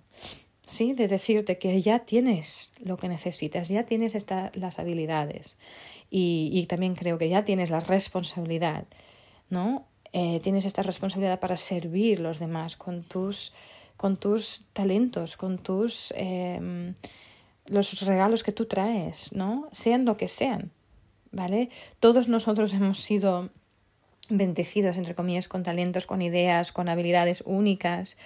¿sí? 0.68 0.92
De 0.92 1.08
decirte 1.08 1.58
que 1.58 1.80
ya 1.82 2.00
tienes 2.00 2.72
lo 2.78 2.96
que 2.98 3.08
necesitas, 3.08 3.68
ya 3.68 3.84
tienes 3.84 4.14
esta, 4.14 4.52
las 4.54 4.78
habilidades 4.78 5.58
y, 6.10 6.50
y, 6.52 6.66
también 6.66 6.94
creo 6.94 7.18
que 7.18 7.28
ya 7.28 7.44
tienes 7.44 7.70
la 7.70 7.80
responsabilidad, 7.80 8.86
¿no? 9.50 9.86
Eh, 10.12 10.40
tienes 10.42 10.64
esta 10.64 10.82
responsabilidad 10.82 11.40
para 11.40 11.56
servir 11.56 12.20
a 12.20 12.22
los 12.22 12.38
demás 12.38 12.76
con 12.76 13.02
tus, 13.02 13.54
con 13.96 14.16
tus 14.16 14.64
talentos, 14.72 15.36
con 15.36 15.58
tus 15.58 16.12
eh, 16.16 16.94
los 17.66 18.00
regalos 18.02 18.42
que 18.42 18.52
tú 18.52 18.64
traes, 18.64 19.32
¿no? 19.32 19.68
Sean 19.72 20.04
lo 20.04 20.16
que 20.16 20.28
sean. 20.28 20.72
¿vale? 21.30 21.70
Todos 22.00 22.28
nosotros 22.28 22.72
hemos 22.72 23.00
sido 23.00 23.50
bendecidos, 24.30 24.96
entre 24.96 25.14
comillas, 25.14 25.48
con 25.48 25.62
talentos, 25.62 26.06
con 26.06 26.22
ideas, 26.22 26.72
con 26.72 26.88
habilidades 26.88 27.42
únicas. 27.46 28.18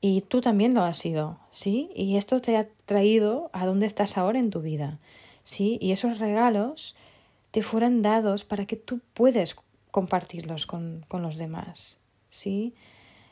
Y 0.00 0.22
tú 0.22 0.40
también 0.40 0.74
lo 0.74 0.82
has 0.82 0.98
sido, 0.98 1.38
¿sí? 1.50 1.90
Y 1.94 2.16
esto 2.16 2.40
te 2.40 2.56
ha 2.56 2.68
traído 2.86 3.50
a 3.52 3.66
donde 3.66 3.86
estás 3.86 4.16
ahora 4.16 4.38
en 4.38 4.50
tu 4.50 4.62
vida, 4.62 4.98
¿sí? 5.44 5.78
Y 5.80 5.92
esos 5.92 6.18
regalos 6.18 6.96
te 7.50 7.62
fueron 7.62 8.00
dados 8.00 8.44
para 8.44 8.64
que 8.64 8.76
tú 8.76 9.00
puedas 9.12 9.56
compartirlos 9.90 10.66
con, 10.66 11.04
con 11.08 11.22
los 11.22 11.36
demás, 11.36 12.00
¿sí? 12.28 12.74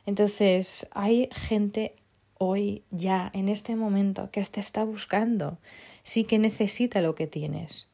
Entonces, 0.06 0.88
hay 0.92 1.28
gente 1.32 1.94
hoy, 2.38 2.84
ya, 2.90 3.30
en 3.34 3.48
este 3.48 3.76
momento, 3.76 4.30
que 4.30 4.42
te 4.44 4.60
está 4.60 4.84
buscando, 4.84 5.58
sí 6.02 6.24
que 6.24 6.38
necesita 6.38 7.02
lo 7.02 7.14
que 7.14 7.26
tienes, 7.26 7.88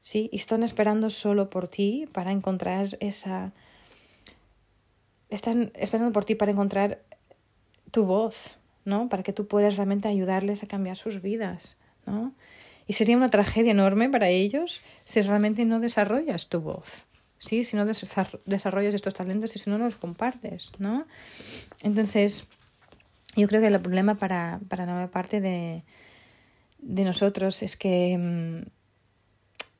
¿sí? 0.00 0.28
Y 0.32 0.36
están 0.36 0.62
esperando 0.62 1.10
solo 1.10 1.50
por 1.50 1.68
ti 1.68 2.08
para 2.12 2.30
encontrar 2.30 2.96
esa... 3.00 3.52
Están 5.28 5.72
esperando 5.74 6.12
por 6.12 6.24
ti 6.24 6.36
para 6.36 6.52
encontrar 6.52 7.02
tu 7.90 8.04
voz, 8.04 8.58
¿no? 8.84 9.08
Para 9.08 9.24
que 9.24 9.32
tú 9.32 9.48
puedas 9.48 9.76
realmente 9.76 10.06
ayudarles 10.06 10.62
a 10.62 10.68
cambiar 10.68 10.96
sus 10.96 11.20
vidas, 11.20 11.76
¿no? 12.06 12.32
Y 12.86 12.92
sería 12.92 13.16
una 13.16 13.30
tragedia 13.30 13.72
enorme 13.72 14.08
para 14.08 14.28
ellos 14.28 14.82
si 15.04 15.20
realmente 15.22 15.64
no 15.64 15.80
desarrollas 15.80 16.48
tu 16.48 16.60
voz, 16.60 17.06
¿sí? 17.38 17.64
Si 17.64 17.76
no 17.76 17.84
desarrollas 17.86 18.94
estos 18.94 19.14
talentos 19.14 19.54
y 19.56 19.58
si 19.58 19.70
no 19.70 19.78
los 19.78 19.96
compartes, 19.96 20.72
¿no? 20.78 21.06
Entonces, 21.82 22.46
yo 23.36 23.48
creo 23.48 23.60
que 23.60 23.68
el 23.68 23.80
problema 23.80 24.14
para, 24.14 24.60
para 24.68 24.86
la 24.86 25.08
parte 25.08 25.40
de, 25.40 25.84
de 26.78 27.04
nosotros 27.04 27.62
es 27.62 27.76
que 27.76 28.16
mm, 28.18 28.68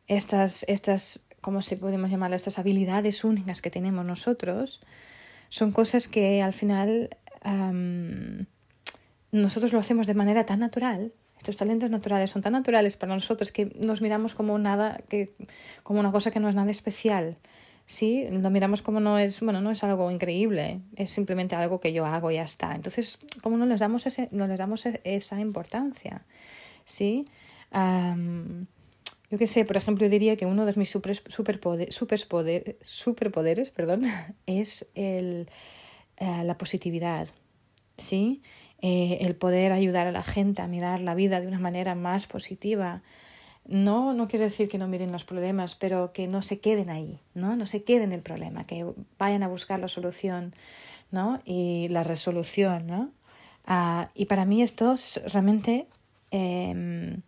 estas, 0.08 0.64
estas, 0.68 1.26
¿cómo 1.40 1.62
se 1.62 1.76
podemos 1.76 2.10
llamar? 2.10 2.32
Estas 2.32 2.58
habilidades 2.58 3.24
únicas 3.24 3.62
que 3.62 3.70
tenemos 3.70 4.04
nosotros 4.04 4.80
son 5.48 5.72
cosas 5.72 6.08
que 6.08 6.42
al 6.42 6.52
final 6.52 7.16
nosotros 9.30 9.72
lo 9.72 9.78
hacemos 9.78 10.06
de 10.06 10.14
manera 10.14 10.46
tan 10.46 10.58
natural. 10.58 11.12
Estos 11.38 11.56
talentos 11.56 11.90
naturales 11.90 12.30
son 12.30 12.42
tan 12.42 12.52
naturales 12.52 12.96
para 12.96 13.14
nosotros 13.14 13.52
que 13.52 13.66
nos 13.78 14.00
miramos 14.00 14.34
como 14.34 14.58
nada, 14.58 15.00
que, 15.08 15.34
como 15.82 16.00
una 16.00 16.12
cosa 16.12 16.30
que 16.30 16.40
no 16.40 16.48
es 16.48 16.54
nada 16.54 16.70
especial. 16.70 17.36
Sí, 17.86 18.26
lo 18.30 18.50
miramos 18.50 18.82
como 18.82 18.98
no 18.98 19.18
es, 19.18 19.40
bueno, 19.40 19.60
no 19.60 19.70
es 19.70 19.84
algo 19.84 20.10
increíble, 20.10 20.80
es 20.96 21.10
simplemente 21.10 21.54
algo 21.54 21.78
que 21.78 21.92
yo 21.92 22.04
hago 22.04 22.32
y 22.32 22.34
ya 22.34 22.42
está. 22.42 22.74
Entonces, 22.74 23.20
como 23.42 23.56
no 23.56 23.66
les 23.66 23.78
damos 23.78 24.06
ese, 24.06 24.28
no 24.32 24.48
les 24.48 24.58
damos 24.58 24.86
e, 24.86 25.00
esa 25.04 25.38
importancia, 25.40 26.22
sí. 26.84 27.26
Yo 29.30 29.38
qué 29.38 29.46
sé, 29.46 29.64
por 29.64 29.76
ejemplo, 29.76 30.04
yo 30.06 30.10
diría 30.10 30.36
que 30.36 30.46
uno 30.46 30.66
de 30.66 30.74
mis 30.76 30.90
super, 30.90 31.16
superpoderes 32.80 33.70
perdón, 33.70 34.04
es 34.46 34.90
el, 34.94 35.48
eh, 36.16 36.44
la 36.44 36.56
positividad, 36.56 37.28
¿sí? 37.96 38.42
Eh, 38.82 39.18
el 39.22 39.34
poder 39.34 39.72
ayudar 39.72 40.06
a 40.06 40.12
la 40.12 40.22
gente 40.22 40.60
a 40.60 40.66
mirar 40.66 41.00
la 41.00 41.14
vida 41.14 41.40
de 41.40 41.46
una 41.46 41.58
manera 41.58 41.94
más 41.94 42.26
positiva. 42.26 43.02
No, 43.64 44.12
no 44.12 44.28
quiero 44.28 44.44
decir 44.44 44.68
que 44.68 44.78
no 44.78 44.86
miren 44.86 45.12
los 45.12 45.24
problemas, 45.24 45.74
pero 45.74 46.12
que 46.12 46.28
no 46.28 46.42
se 46.42 46.60
queden 46.60 46.90
ahí, 46.90 47.18
¿no? 47.34 47.56
No 47.56 47.66
se 47.66 47.84
queden 47.84 48.04
en 48.04 48.12
el 48.12 48.20
problema, 48.20 48.66
que 48.66 48.86
vayan 49.18 49.42
a 49.42 49.48
buscar 49.48 49.80
la 49.80 49.88
solución, 49.88 50.54
¿no? 51.10 51.40
Y 51.44 51.88
la 51.88 52.04
resolución, 52.04 52.86
¿no? 52.86 53.10
Ah, 53.66 54.10
y 54.14 54.26
para 54.26 54.44
mí 54.44 54.62
esto 54.62 54.92
es 54.92 55.20
realmente 55.32 55.88
em, 56.30 57.22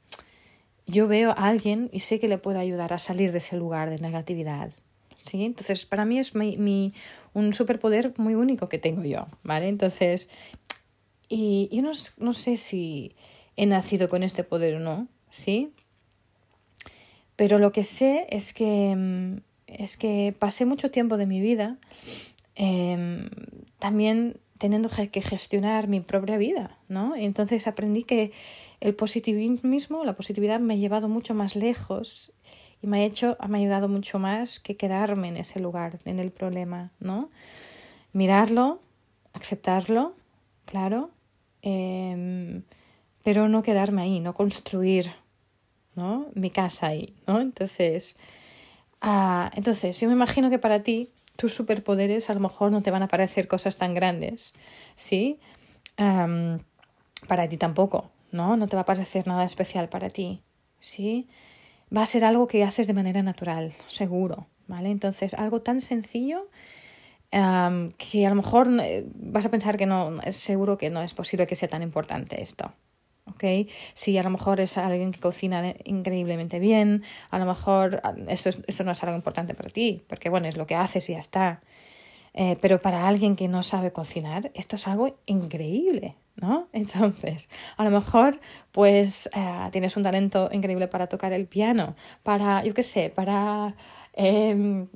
yo 0.87 1.09
veo 1.09 1.31
a 1.31 1.49
alguien 1.49 1.91
y 1.93 2.01
sé 2.01 2.21
que 2.21 2.29
le 2.29 2.39
puedo 2.39 2.61
ayudar 2.61 2.93
a 2.93 2.99
salir 2.99 3.33
de 3.33 3.39
ese 3.39 3.57
lugar 3.57 3.91
de 3.91 3.99
negatividad. 3.99 4.71
¿sí? 5.23 5.45
Entonces, 5.45 5.85
para 5.87 6.05
mí 6.05 6.19
es 6.19 6.35
mi, 6.35 6.95
un 7.35 7.53
superpoder 7.53 8.15
muy 8.17 8.35
único 8.35 8.69
que 8.69 8.79
tengo 8.79 9.05
yo, 9.05 9.27
¿vale? 9.43 9.69
Entonces, 9.69 10.31
y 11.29 11.69
yo 11.73 11.83
no, 11.83 11.93
no 12.19 12.33
sé 12.33 12.57
si 12.57 13.15
he 13.57 13.67
nacido 13.67 14.09
con 14.09 14.23
este 14.23 14.45
poder 14.45 14.77
o 14.77 14.81
no, 14.81 15.09
¿sí? 15.31 15.73
Pero 17.37 17.59
lo 17.59 17.73
que 17.73 17.85
sé 17.85 18.27
es 18.31 18.53
que, 18.53 18.95
mm, 18.97 19.41
es 19.67 19.97
que 19.97 20.35
pasé 20.39 20.65
mucho 20.65 20.91
tiempo 20.91 21.17
de 21.17 21.27
mi 21.27 21.41
vida 21.41 21.77
eh, 22.57 23.29
también 23.79 24.41
teniendo 24.59 24.89
que 24.89 25.23
gestionar 25.23 25.87
mi 25.87 26.01
propia 26.01 26.37
vida, 26.37 26.77
¿no? 26.89 27.17
Y 27.17 27.25
entonces 27.25 27.69
aprendí 27.69 28.03
que 28.03 28.33
el 28.81 28.95
positivismo, 28.95 30.05
la 30.05 30.17
positividad 30.17 30.59
me 30.59 30.75
ha 30.75 30.77
llevado 30.77 31.09
mucho 31.09 31.35
más 31.35 31.55
lejos 31.55 32.35
y 32.83 32.89
me 32.89 33.01
ha 33.01 33.05
hecho, 33.05 33.37
me 33.49 33.59
ha 33.59 33.61
ayudado 33.61 33.89
mucho 33.89 34.19
más 34.19 34.59
que 34.59 34.77
quedarme 34.77 35.29
en 35.29 35.37
ese 35.37 35.61
lugar, 35.61 36.01
en 36.05 36.19
el 36.19 36.33
problema, 36.33 36.91
¿no? 36.99 37.31
Mirarlo, 38.13 38.81
aceptarlo, 39.33 40.15
claro, 40.65 41.11
em, 41.63 42.63
pero 43.23 43.49
no 43.49 43.63
quedarme 43.63 44.03
ahí, 44.03 44.21
no 44.21 44.35
construir, 44.35 45.07
¿no? 45.95 46.27
Mi 46.35 46.51
casa 46.51 46.89
ahí, 46.89 47.15
¿no? 47.27 47.41
Entonces, 47.41 48.17
ah, 49.01 49.51
entonces, 49.55 49.99
yo 50.01 50.09
me 50.09 50.15
imagino 50.15 50.51
que 50.51 50.59
para 50.59 50.83
ti 50.83 51.11
tus 51.37 51.55
superpoderes 51.55 52.31
a 52.31 52.35
lo 52.35 52.41
mejor 52.41 52.73
no 52.73 52.83
te 52.83 52.91
van 52.91 53.03
a 53.03 53.09
parecer 53.09 53.47
cosas 53.49 53.77
tan 53.77 53.95
grandes, 53.95 54.55
¿sí? 54.97 55.39
para 57.27 57.49
ti 57.49 57.57
tampoco, 57.57 58.11
¿no? 58.31 58.57
No 58.57 58.69
te 58.69 58.77
va 58.77 58.83
a 58.83 58.85
parecer 58.85 59.27
nada 59.27 59.45
especial 59.45 59.89
para 59.89 60.11
ti, 60.11 60.43
¿sí? 60.79 61.29
Va 61.95 62.03
a 62.03 62.07
ser 62.07 62.25
algo 62.25 62.47
que 62.47 62.63
haces 62.63 62.87
de 62.87 62.93
manera 62.93 63.21
natural, 63.23 63.73
seguro, 63.89 64.47
¿vale? 64.69 64.91
Entonces, 64.91 65.35
algo 65.35 65.61
tan 65.61 65.81
sencillo 65.81 66.47
que 67.31 68.27
a 68.27 68.31
lo 68.31 68.35
mejor 68.35 68.69
eh, 68.83 69.05
vas 69.15 69.45
a 69.45 69.51
pensar 69.51 69.77
que 69.77 69.87
no, 69.87 70.21
es 70.23 70.37
seguro 70.37 70.79
que 70.79 70.91
no 70.91 71.03
es 71.03 71.15
posible 71.15 71.47
que 71.47 71.57
sea 71.57 71.69
tan 71.69 71.83
importante 71.83 72.41
esto, 72.41 72.73
¿ok? 73.27 73.69
Si 73.95 74.17
a 74.17 74.23
lo 74.23 74.31
mejor 74.31 74.61
es 74.61 74.79
alguien 74.79 75.13
que 75.13 75.21
cocina 75.21 75.75
increíblemente 75.85 76.59
bien, 76.59 77.03
a 77.31 77.39
lo 77.39 77.45
mejor 77.45 78.01
ah, 78.05 78.15
esto, 78.29 78.51
esto 78.67 78.85
no 78.85 78.93
es 78.93 79.03
algo 79.03 79.17
importante 79.17 79.55
para 79.55 79.69
ti, 79.69 80.03
porque 80.09 80.31
bueno, 80.31 80.49
es 80.49 80.57
lo 80.57 80.67
que 80.67 80.75
haces 80.75 81.09
y 81.11 81.13
ya 81.13 81.19
está. 81.19 81.61
Eh, 82.35 82.57
pero 82.61 82.81
para 82.81 83.09
alguien 83.09 83.37
que 83.37 83.49
no 83.49 83.63
sabe 83.63 83.93
cocinar, 83.93 84.51
esto 84.55 84.77
es 84.77 84.87
algo 84.87 85.19
increíble, 85.27 86.15
¿no? 86.37 86.69
Entonces, 86.73 87.49
a 87.77 87.85
lo 87.85 87.91
mejor, 87.91 88.41
pues 88.73 89.29
eh, 89.35 89.69
tienes 89.73 89.97
un 89.97 90.03
talento 90.05 90.49
increíble 90.53 90.89
para 90.89 91.09
tocar 91.09 91.33
el 91.33 91.47
piano, 91.47 91.97
para, 92.23 92.65
yo 92.65 92.75
qué 92.75 92.83
sé, 92.83 93.11
para 93.11 93.75
em, 94.13 94.89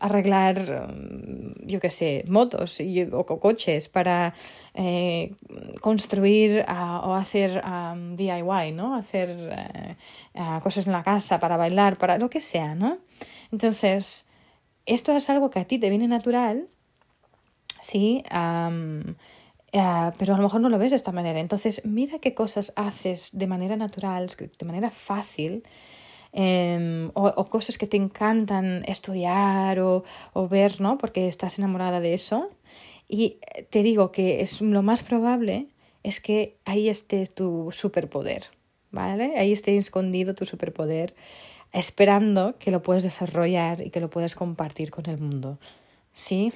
arreglar, 0.00 0.88
yo 1.60 1.80
qué 1.80 1.90
sé, 1.90 2.24
motos 2.28 2.78
o 3.12 3.40
coches, 3.40 3.88
para 3.88 4.34
eh, 4.74 5.34
construir 5.80 6.64
o 6.68 7.14
hacer 7.14 7.62
DIY, 8.16 8.72
¿no? 8.72 8.94
Hacer 8.94 9.28
eh, 9.30 9.96
cosas 10.62 10.86
en 10.86 10.92
la 10.92 11.02
casa, 11.02 11.38
para 11.40 11.56
bailar, 11.56 11.98
para 11.98 12.18
lo 12.18 12.30
que 12.30 12.40
sea, 12.40 12.74
¿no? 12.74 12.98
Entonces, 13.50 14.28
esto 14.86 15.12
es 15.12 15.30
algo 15.30 15.50
que 15.50 15.60
a 15.60 15.64
ti 15.64 15.78
te 15.78 15.90
viene 15.90 16.08
natural, 16.08 16.68
¿sí? 17.80 18.22
Eh, 19.72 20.12
pero 20.18 20.34
a 20.34 20.36
lo 20.36 20.42
mejor 20.42 20.60
no 20.60 20.68
lo 20.68 20.78
ves 20.78 20.90
de 20.90 20.96
esta 20.96 21.12
manera. 21.12 21.40
Entonces, 21.40 21.82
mira 21.86 22.18
qué 22.18 22.34
cosas 22.34 22.74
haces 22.76 23.30
de 23.38 23.46
manera 23.46 23.76
natural, 23.76 24.30
de 24.38 24.66
manera 24.66 24.90
fácil, 24.90 25.64
em, 26.32 27.10
o, 27.14 27.44
cosas 27.46 27.78
que 27.78 27.86
te 27.86 27.96
encantan 27.96 28.84
estudiar 28.86 29.80
o, 29.80 30.04
o, 30.32 30.48
ver, 30.48 30.80
¿no? 30.80 30.98
Porque 30.98 31.28
estás 31.28 31.58
enamorada 31.58 32.00
de 32.00 32.14
eso. 32.14 32.50
Y 33.08 33.38
te 33.70 33.82
digo 33.82 34.10
que 34.12 34.40
es 34.40 34.60
lo 34.60 34.82
más 34.82 35.02
probable 35.02 35.68
es 36.02 36.20
que 36.20 36.56
ahí 36.64 36.88
esté 36.88 37.26
tu 37.26 37.68
superpoder, 37.72 38.46
¿vale? 38.90 39.34
Ahí 39.36 39.52
esté 39.52 39.76
escondido 39.76 40.34
tu 40.34 40.46
superpoder, 40.46 41.14
esperando 41.72 42.56
que 42.58 42.70
lo 42.70 42.82
puedes 42.82 43.02
desarrollar 43.02 43.80
y 43.80 43.90
que 43.90 44.00
lo 44.00 44.10
puedas 44.10 44.34
compartir 44.34 44.90
con 44.90 45.08
el 45.08 45.18
mundo. 45.18 45.58
¿Sí? 46.12 46.52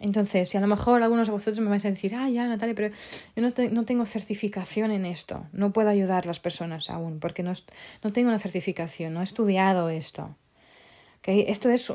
Entonces, 0.00 0.48
si 0.48 0.56
a 0.56 0.60
lo 0.60 0.66
mejor 0.66 1.02
algunos 1.02 1.28
de 1.28 1.32
vosotros 1.32 1.60
me 1.60 1.70
vais 1.70 1.84
a 1.84 1.90
decir, 1.90 2.14
ah, 2.14 2.28
ya, 2.28 2.46
Natalia, 2.46 2.74
pero 2.74 2.94
yo 3.34 3.42
no, 3.42 3.52
no 3.70 3.84
tengo 3.84 4.06
certificación 4.06 4.90
en 4.90 5.04
esto, 5.04 5.46
no 5.52 5.72
puedo 5.72 5.88
ayudar 5.88 6.24
a 6.24 6.26
las 6.28 6.38
personas 6.38 6.90
aún, 6.90 7.18
porque 7.18 7.42
no, 7.42 7.52
no 8.02 8.12
tengo 8.12 8.28
una 8.28 8.38
certificación, 8.38 9.14
no 9.14 9.20
he 9.20 9.24
estudiado 9.24 9.88
esto. 9.88 10.36
¿Okay? 11.18 11.44
Esto 11.48 11.68
es 11.68 11.92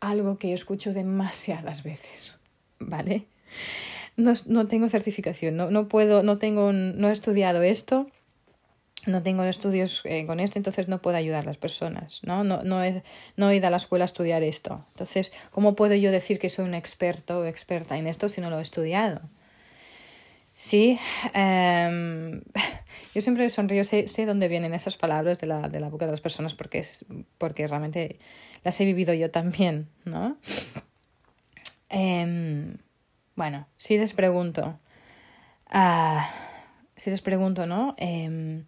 algo 0.00 0.38
que 0.38 0.48
yo 0.48 0.54
escucho 0.54 0.92
demasiadas 0.92 1.82
veces, 1.82 2.38
¿vale? 2.78 3.26
No, 4.16 4.34
no 4.46 4.66
tengo 4.66 4.88
certificación, 4.88 5.56
no, 5.56 5.70
no 5.70 5.88
puedo, 5.88 6.22
no 6.22 6.38
tengo, 6.38 6.72
no 6.72 7.08
he 7.08 7.12
estudiado 7.12 7.62
esto, 7.62 8.06
no 9.06 9.22
tengo 9.22 9.44
estudios 9.44 10.02
eh, 10.04 10.26
con 10.26 10.40
esto, 10.40 10.58
entonces 10.58 10.88
no 10.88 11.00
puedo 11.02 11.16
ayudar 11.16 11.42
a 11.42 11.46
las 11.46 11.58
personas, 11.58 12.20
¿no? 12.24 12.44
No, 12.44 12.62
no, 12.62 12.82
he, 12.82 13.02
no 13.36 13.50
he 13.50 13.56
ido 13.56 13.66
a 13.66 13.70
la 13.70 13.76
escuela 13.76 14.04
a 14.04 14.06
estudiar 14.06 14.42
esto. 14.42 14.84
Entonces, 14.92 15.32
¿cómo 15.50 15.74
puedo 15.74 15.94
yo 15.94 16.10
decir 16.10 16.38
que 16.38 16.48
soy 16.48 16.64
un 16.64 16.74
experto 16.74 17.40
o 17.40 17.44
experta 17.44 17.96
en 17.96 18.06
esto 18.06 18.28
si 18.28 18.40
no 18.40 18.50
lo 18.50 18.58
he 18.58 18.62
estudiado? 18.62 19.20
Sí, 20.54 20.98
em, 21.32 22.42
yo 23.14 23.20
siempre 23.20 23.48
sonrío, 23.50 23.84
sé, 23.84 24.06
sé 24.06 24.24
dónde 24.24 24.48
vienen 24.48 24.72
esas 24.72 24.96
palabras 24.96 25.40
de 25.40 25.48
la, 25.48 25.68
de 25.68 25.80
la 25.80 25.88
boca 25.88 26.06
de 26.06 26.12
las 26.12 26.20
personas 26.20 26.54
porque, 26.54 26.78
es, 26.78 27.06
porque 27.38 27.66
realmente 27.66 28.18
las 28.62 28.80
he 28.80 28.84
vivido 28.84 29.12
yo 29.14 29.30
también, 29.30 29.88
¿no? 30.04 30.38
Em, 31.88 32.78
bueno, 33.34 33.66
si 33.76 33.98
les 33.98 34.12
pregunto, 34.12 34.78
ah, 35.66 36.30
si 36.96 37.10
les 37.10 37.20
pregunto, 37.20 37.66
¿no? 37.66 37.94
Em, 37.98 38.64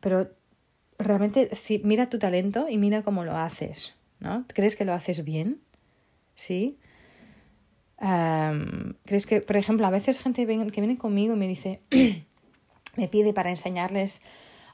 pero 0.00 0.30
realmente 0.98 1.54
si 1.54 1.80
mira 1.84 2.08
tu 2.08 2.18
talento 2.18 2.66
y 2.68 2.76
mira 2.78 3.02
cómo 3.02 3.24
lo 3.24 3.36
haces, 3.36 3.94
¿no? 4.20 4.44
¿Crees 4.48 4.76
que 4.76 4.84
lo 4.84 4.92
haces 4.92 5.24
bien? 5.24 5.60
¿Sí? 6.34 6.78
¿Crees 9.04 9.26
que, 9.26 9.40
por 9.40 9.56
ejemplo, 9.56 9.86
a 9.86 9.90
veces 9.90 10.20
gente 10.20 10.46
que 10.46 10.80
viene 10.80 10.98
conmigo 10.98 11.34
y 11.34 11.38
me 11.38 11.48
dice, 11.48 11.80
me 12.96 13.08
pide 13.08 13.32
para 13.32 13.50
enseñarles 13.50 14.22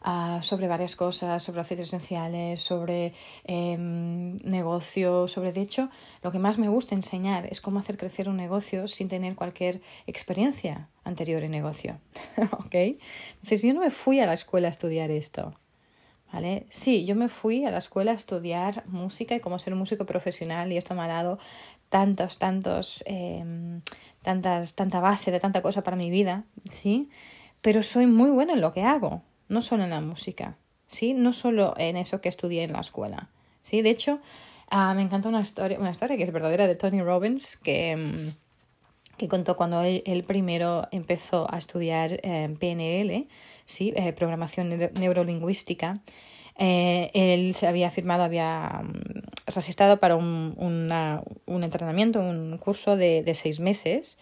uh, 0.04 0.42
sobre 0.42 0.68
varias 0.68 0.96
cosas, 0.96 1.42
sobre 1.42 1.60
aceites 1.60 1.88
esenciales, 1.88 2.60
sobre 2.60 3.12
eh, 3.44 3.76
negocio, 3.78 5.26
sobre, 5.28 5.52
de 5.52 5.62
hecho, 5.62 5.90
lo 6.22 6.30
que 6.30 6.38
más 6.38 6.58
me 6.58 6.68
gusta 6.68 6.94
enseñar 6.94 7.46
es 7.46 7.60
cómo 7.60 7.78
hacer 7.78 7.96
crecer 7.96 8.28
un 8.28 8.36
negocio 8.36 8.86
sin 8.88 9.08
tener 9.08 9.34
cualquier 9.34 9.80
experiencia 10.06 10.88
anterior 11.04 11.42
en 11.42 11.50
negocio. 11.50 11.98
¿Ok? 12.52 12.74
Entonces 12.74 13.62
yo 13.62 13.74
no 13.74 13.80
me 13.80 13.90
fui 13.90 14.20
a 14.20 14.26
la 14.26 14.34
escuela 14.34 14.68
a 14.68 14.70
estudiar 14.70 15.10
esto. 15.10 15.54
¿Vale? 16.32 16.66
Sí, 16.68 17.04
yo 17.04 17.14
me 17.14 17.28
fui 17.28 17.64
a 17.64 17.70
la 17.70 17.78
escuela 17.78 18.10
a 18.10 18.14
estudiar 18.14 18.82
música 18.88 19.36
y 19.36 19.40
cómo 19.40 19.60
ser 19.60 19.76
músico 19.76 20.04
profesional 20.04 20.72
y 20.72 20.76
esto 20.76 20.92
me 20.96 21.02
ha 21.02 21.06
dado 21.06 21.38
tantos, 21.90 22.38
tantos, 22.38 23.04
eh, 23.06 23.44
tantas, 24.22 24.74
tanta 24.74 24.98
base 24.98 25.30
de 25.30 25.38
tanta 25.38 25.62
cosa 25.62 25.84
para 25.84 25.96
mi 25.96 26.10
vida, 26.10 26.42
¿sí? 26.72 27.08
Pero 27.62 27.84
soy 27.84 28.06
muy 28.06 28.30
buena 28.30 28.54
en 28.54 28.62
lo 28.62 28.72
que 28.72 28.82
hago, 28.82 29.22
no 29.48 29.62
solo 29.62 29.84
en 29.84 29.90
la 29.90 30.00
música, 30.00 30.56
¿sí? 30.86 31.14
No 31.14 31.32
solo 31.32 31.74
en 31.78 31.96
eso 31.96 32.20
que 32.20 32.28
estudié 32.28 32.62
en 32.64 32.72
la 32.72 32.80
escuela, 32.80 33.28
¿sí? 33.62 33.82
De 33.82 33.90
hecho, 33.90 34.20
uh, 34.72 34.94
me 34.94 35.02
encanta 35.02 35.28
una 35.28 35.40
historia, 35.40 35.78
una 35.78 35.90
historia 35.90 36.16
que 36.16 36.22
es 36.22 36.32
verdadera 36.32 36.66
de 36.66 36.74
Tony 36.74 37.02
Robbins 37.02 37.56
que... 37.56 37.94
Um, 37.96 38.32
que 39.16 39.28
contó 39.28 39.56
cuando 39.56 39.80
él, 39.82 40.24
primero 40.26 40.88
empezó 40.90 41.46
a 41.48 41.58
estudiar 41.58 42.20
PNL, 42.58 43.28
¿sí? 43.64 43.92
Eh, 43.96 44.12
programación 44.12 44.90
neurolingüística. 44.98 45.94
Eh, 46.56 47.10
él 47.14 47.54
se 47.54 47.66
había 47.66 47.90
firmado, 47.90 48.22
había 48.22 48.82
mm, 48.82 49.52
registrado 49.54 49.98
para 49.98 50.16
un, 50.16 50.54
un 50.58 51.64
entrenamiento, 51.64 52.20
un 52.20 52.58
curso 52.58 52.96
de, 52.96 53.22
de 53.22 53.34
seis 53.34 53.60
meses. 53.60 54.18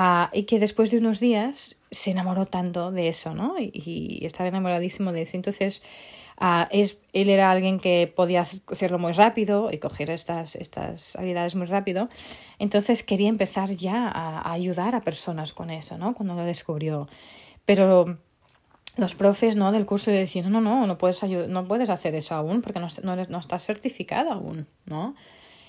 Ah, 0.00 0.30
y 0.32 0.44
que 0.44 0.60
después 0.60 0.92
de 0.92 0.98
unos 0.98 1.18
días 1.18 1.80
se 1.90 2.12
enamoró 2.12 2.46
tanto 2.46 2.92
de 2.92 3.08
eso, 3.08 3.34
¿no? 3.34 3.56
Y, 3.58 4.20
estaba 4.24 4.48
enamoradísimo 4.48 5.10
de 5.10 5.22
eso. 5.22 5.36
Entonces, 5.36 5.82
ah, 6.38 6.68
es, 6.70 7.00
él 7.12 7.28
era 7.28 7.50
alguien 7.50 7.80
que 7.80 8.06
podía 8.06 8.42
hacerlo 8.42 9.00
muy 9.00 9.10
rápido 9.10 9.70
y 9.72 9.78
coger 9.78 10.10
estas, 10.10 10.54
estas 10.54 11.16
habilidades 11.16 11.56
muy 11.56 11.66
rápido. 11.66 12.08
Entonces 12.60 13.02
quería 13.02 13.28
empezar 13.28 13.70
ya 13.70 14.06
a, 14.06 14.52
ayudar 14.52 14.94
a 14.94 15.00
personas 15.00 15.52
con 15.52 15.68
eso, 15.68 15.98
¿no? 15.98 16.14
Cuando 16.14 16.34
lo 16.36 16.44
descubrió. 16.44 17.08
Pero 17.64 18.18
los 18.96 19.16
profes 19.16 19.56
¿no? 19.56 19.72
del 19.72 19.84
curso 19.84 20.12
le 20.12 20.18
decían, 20.18 20.52
no, 20.52 20.60
no, 20.60 20.86
no 20.86 20.96
puedes, 20.96 21.20
no 21.24 21.66
puedes 21.66 21.90
hacer 21.90 22.14
eso 22.14 22.36
aún 22.36 22.62
porque 22.62 22.78
no, 22.78 22.86
no, 23.02 23.16
no 23.16 23.38
estás 23.40 23.64
certificado 23.66 24.30
aún, 24.30 24.68
¿no? 24.86 25.16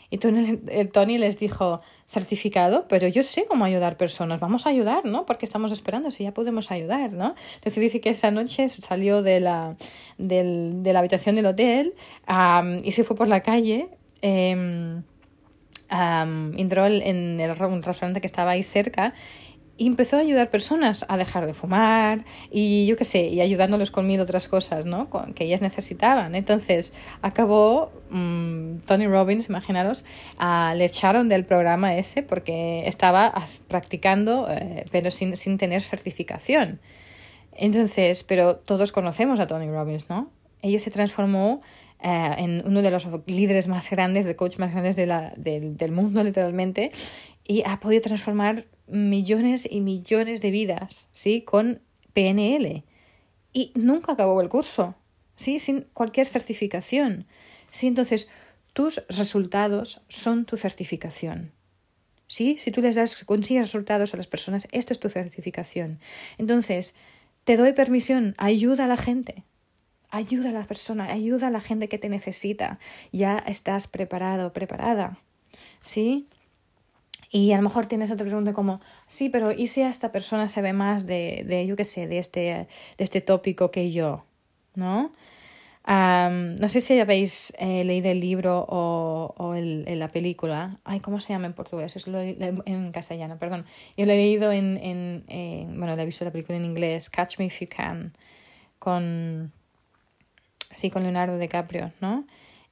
Y 0.09 0.17
Tony, 0.17 0.59
el 0.67 0.89
Tony 0.89 1.17
les 1.17 1.39
dijo, 1.39 1.79
certificado, 2.09 2.87
pero 2.87 3.07
yo 3.07 3.21
sé 3.21 3.45
cómo 3.45 3.65
ayudar 3.65 3.95
personas, 3.95 4.39
vamos 4.39 4.65
a 4.65 4.69
ayudar, 4.69 5.05
¿no? 5.05 5.27
Porque 5.27 5.45
estamos 5.45 5.71
esperando 5.71 6.09
si 6.09 6.23
ya 6.23 6.33
podemos 6.33 6.71
ayudar, 6.71 7.13
¿no? 7.13 7.35
Entonces 7.55 7.81
dice 7.81 8.01
que 8.01 8.09
esa 8.09 8.31
noche 8.31 8.67
salió 8.67 9.21
de 9.21 9.39
la, 9.39 9.75
del, 10.17 10.81
de 10.81 10.93
la 10.93 10.99
habitación 10.99 11.35
del 11.35 11.45
hotel 11.45 11.93
y 12.83 12.91
se 12.93 13.03
fue 13.03 13.15
por 13.15 13.27
la 13.27 13.41
calle. 13.41 13.89
Eh, 14.23 15.01
entró 16.57 16.85
en 16.85 17.39
el, 17.39 17.63
un 17.63 17.83
restaurante 17.83 18.21
que 18.21 18.27
estaba 18.27 18.51
ahí 18.51 18.63
cerca 18.63 19.13
y 19.79 19.87
empezó 19.87 20.17
a 20.17 20.19
ayudar 20.19 20.49
personas 20.49 21.05
a 21.07 21.15
dejar 21.15 21.45
de 21.45 21.53
fumar 21.53 22.25
y 22.51 22.85
yo 22.85 22.97
qué 22.97 23.05
sé, 23.05 23.27
y 23.27 23.39
ayudándolos 23.39 23.91
con 23.91 24.05
mil 24.05 24.19
otras 24.19 24.49
cosas, 24.49 24.85
¿no? 24.85 25.07
que 25.33 25.45
ellas 25.45 25.61
necesitaban. 25.61 26.35
Entonces 26.35 26.93
acabó 27.21 27.89
mm, 28.09 28.79
Tony 28.85 29.07
Robbins, 29.07 29.47
imaginaros, 29.47 30.03
le 30.75 30.83
echaron 30.83 31.29
del 31.29 31.45
programa 31.45 31.95
ese 31.95 32.23
porque 32.23 32.85
estaba 32.87 33.33
practicando, 33.69 34.47
eh, 34.51 34.83
pero 34.91 35.11
sin, 35.11 35.37
sin 35.37 35.57
tener 35.57 35.81
certificación. 35.81 36.81
Entonces, 37.53 38.23
pero 38.23 38.57
todos 38.57 38.91
conocemos 38.91 39.39
a 39.39 39.47
Tony 39.47 39.69
Robbins, 39.71 40.09
¿no? 40.09 40.29
Ella 40.61 40.79
se 40.79 40.91
transformó 40.91 41.61
eh, 42.01 42.35
en 42.37 42.63
uno 42.65 42.81
de 42.81 42.91
los 42.91 43.07
líderes 43.27 43.69
más 43.69 43.89
grandes, 43.89 44.25
de 44.25 44.35
coach 44.35 44.57
más 44.57 44.73
grandes 44.73 44.97
de 44.97 45.05
del 45.37 45.91
mundo, 45.93 46.21
literalmente, 46.21 46.91
y 47.49 47.63
ha 47.65 47.79
podido 47.79 48.03
transformar 48.03 48.65
millones 48.85 49.67
y 49.69 49.81
millones 49.81 50.39
de 50.39 50.51
vidas, 50.51 51.09
¿sí? 51.13 51.41
Con 51.41 51.81
PNL. 52.13 52.83
Y 53.51 53.71
nunca 53.73 54.11
acabó 54.11 54.39
el 54.41 54.49
curso, 54.49 54.93
¿sí? 55.35 55.57
Sin 55.57 55.81
cualquier 55.93 56.27
certificación. 56.27 57.25
¿Sí? 57.71 57.87
Entonces, 57.87 58.29
tus 58.73 59.01
resultados 59.09 60.01
son 60.09 60.45
tu 60.45 60.57
certificación. 60.57 61.51
¿Sí? 62.27 62.57
Si 62.59 62.69
tú 62.69 62.83
les 62.83 62.95
das, 62.95 63.23
consigues 63.25 63.65
resultados 63.65 64.13
a 64.13 64.17
las 64.17 64.27
personas, 64.27 64.67
esto 64.71 64.93
es 64.93 64.99
tu 64.99 65.09
certificación. 65.09 65.99
Entonces, 66.37 66.93
te 67.45 67.57
doy 67.57 67.73
permisión, 67.73 68.35
ayuda 68.37 68.85
a 68.85 68.87
la 68.87 68.97
gente. 68.97 69.43
Ayuda 70.11 70.49
a 70.49 70.53
la 70.53 70.67
persona, 70.67 71.11
ayuda 71.11 71.47
a 71.47 71.51
la 71.51 71.61
gente 71.61 71.89
que 71.89 71.97
te 71.97 72.09
necesita. 72.09 72.77
Ya 73.11 73.39
estás 73.39 73.87
preparado, 73.87 74.53
preparada. 74.53 75.17
¿Sí? 75.81 76.27
Y 77.31 77.51
a 77.51 77.57
lo 77.57 77.63
mejor 77.63 77.85
tienes 77.85 78.09
otra 78.11 78.25
pregunta 78.25 78.53
como, 78.53 78.81
sí, 79.07 79.29
pero 79.29 79.51
¿y 79.51 79.67
si 79.67 79.81
esta 79.81 80.11
persona 80.11 80.47
se 80.47 80.61
ve 80.61 80.73
más 80.73 81.05
de, 81.05 81.43
de 81.47 81.67
yo 81.67 81.75
qué 81.75 81.85
sé, 81.85 82.07
de 82.07 82.17
este, 82.17 82.39
de 82.39 83.03
este 83.03 83.21
tópico 83.21 83.69
que 83.71 83.91
yo? 83.91 84.25
¿No? 84.75 85.11
no 85.89 86.69
sé 86.69 86.81
si 86.81 86.99
habéis 86.99 87.53
eh, 87.57 87.83
leído 87.83 88.11
el 88.11 88.19
libro 88.19 88.65
o, 88.69 89.33
o 89.37 89.55
el, 89.55 89.85
la 89.97 90.09
película. 90.09 90.77
Ay, 90.83 90.99
¿cómo 90.99 91.19
se 91.19 91.33
llama 91.33 91.47
en 91.47 91.53
portugués? 91.53 91.95
Es 91.95 92.07
lo, 92.07 92.19
en 92.19 92.91
castellano, 92.91 93.37
perdón. 93.39 93.65
Yo 93.97 94.05
lo 94.05 94.11
he 94.11 94.17
leído 94.17 94.51
en, 94.51 94.77
en, 94.77 95.79
Bueno, 95.79 95.95
le 95.95 96.03
he 96.03 96.05
visto 96.05 96.25
la 96.25 96.31
película 96.31 96.57
en 96.57 96.65
inglés, 96.65 97.09
Catch 97.09 97.39
Me 97.39 97.45
If 97.45 97.61
You 97.61 97.67
Can, 97.75 98.13
con. 98.77 99.51
Sí, 100.75 100.91
con 100.91 101.01
Leonardo 101.01 101.39
DiCaprio, 101.39 101.91
¿no? 101.99 102.25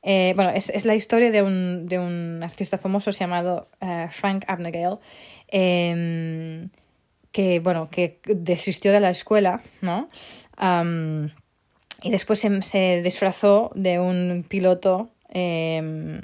Eh, 0.10 0.32
bueno, 0.38 0.52
es, 0.52 0.70
es, 0.70 0.86
la 0.86 0.96
historia 0.96 1.32
de 1.32 1.42
un, 1.44 1.86
de 1.86 2.00
un 2.00 2.42
artista 2.42 2.78
famoso 2.78 3.12
llamado 3.12 3.68
eh, 3.82 4.08
Frank 4.10 4.46
Abnegail, 4.48 5.00
em, 5.50 6.70
que, 7.34 7.60
bueno, 7.60 7.90
que 7.92 8.22
desistió 8.26 8.94
de 8.94 9.02
la 9.02 9.10
escuela, 9.10 9.60
¿no? 9.82 10.08
y 12.02 12.10
después 12.10 12.40
se, 12.40 12.62
se, 12.62 13.02
disfrazó 13.04 13.70
de 13.76 14.00
un 14.00 14.46
piloto, 14.48 15.10
em, 15.28 16.22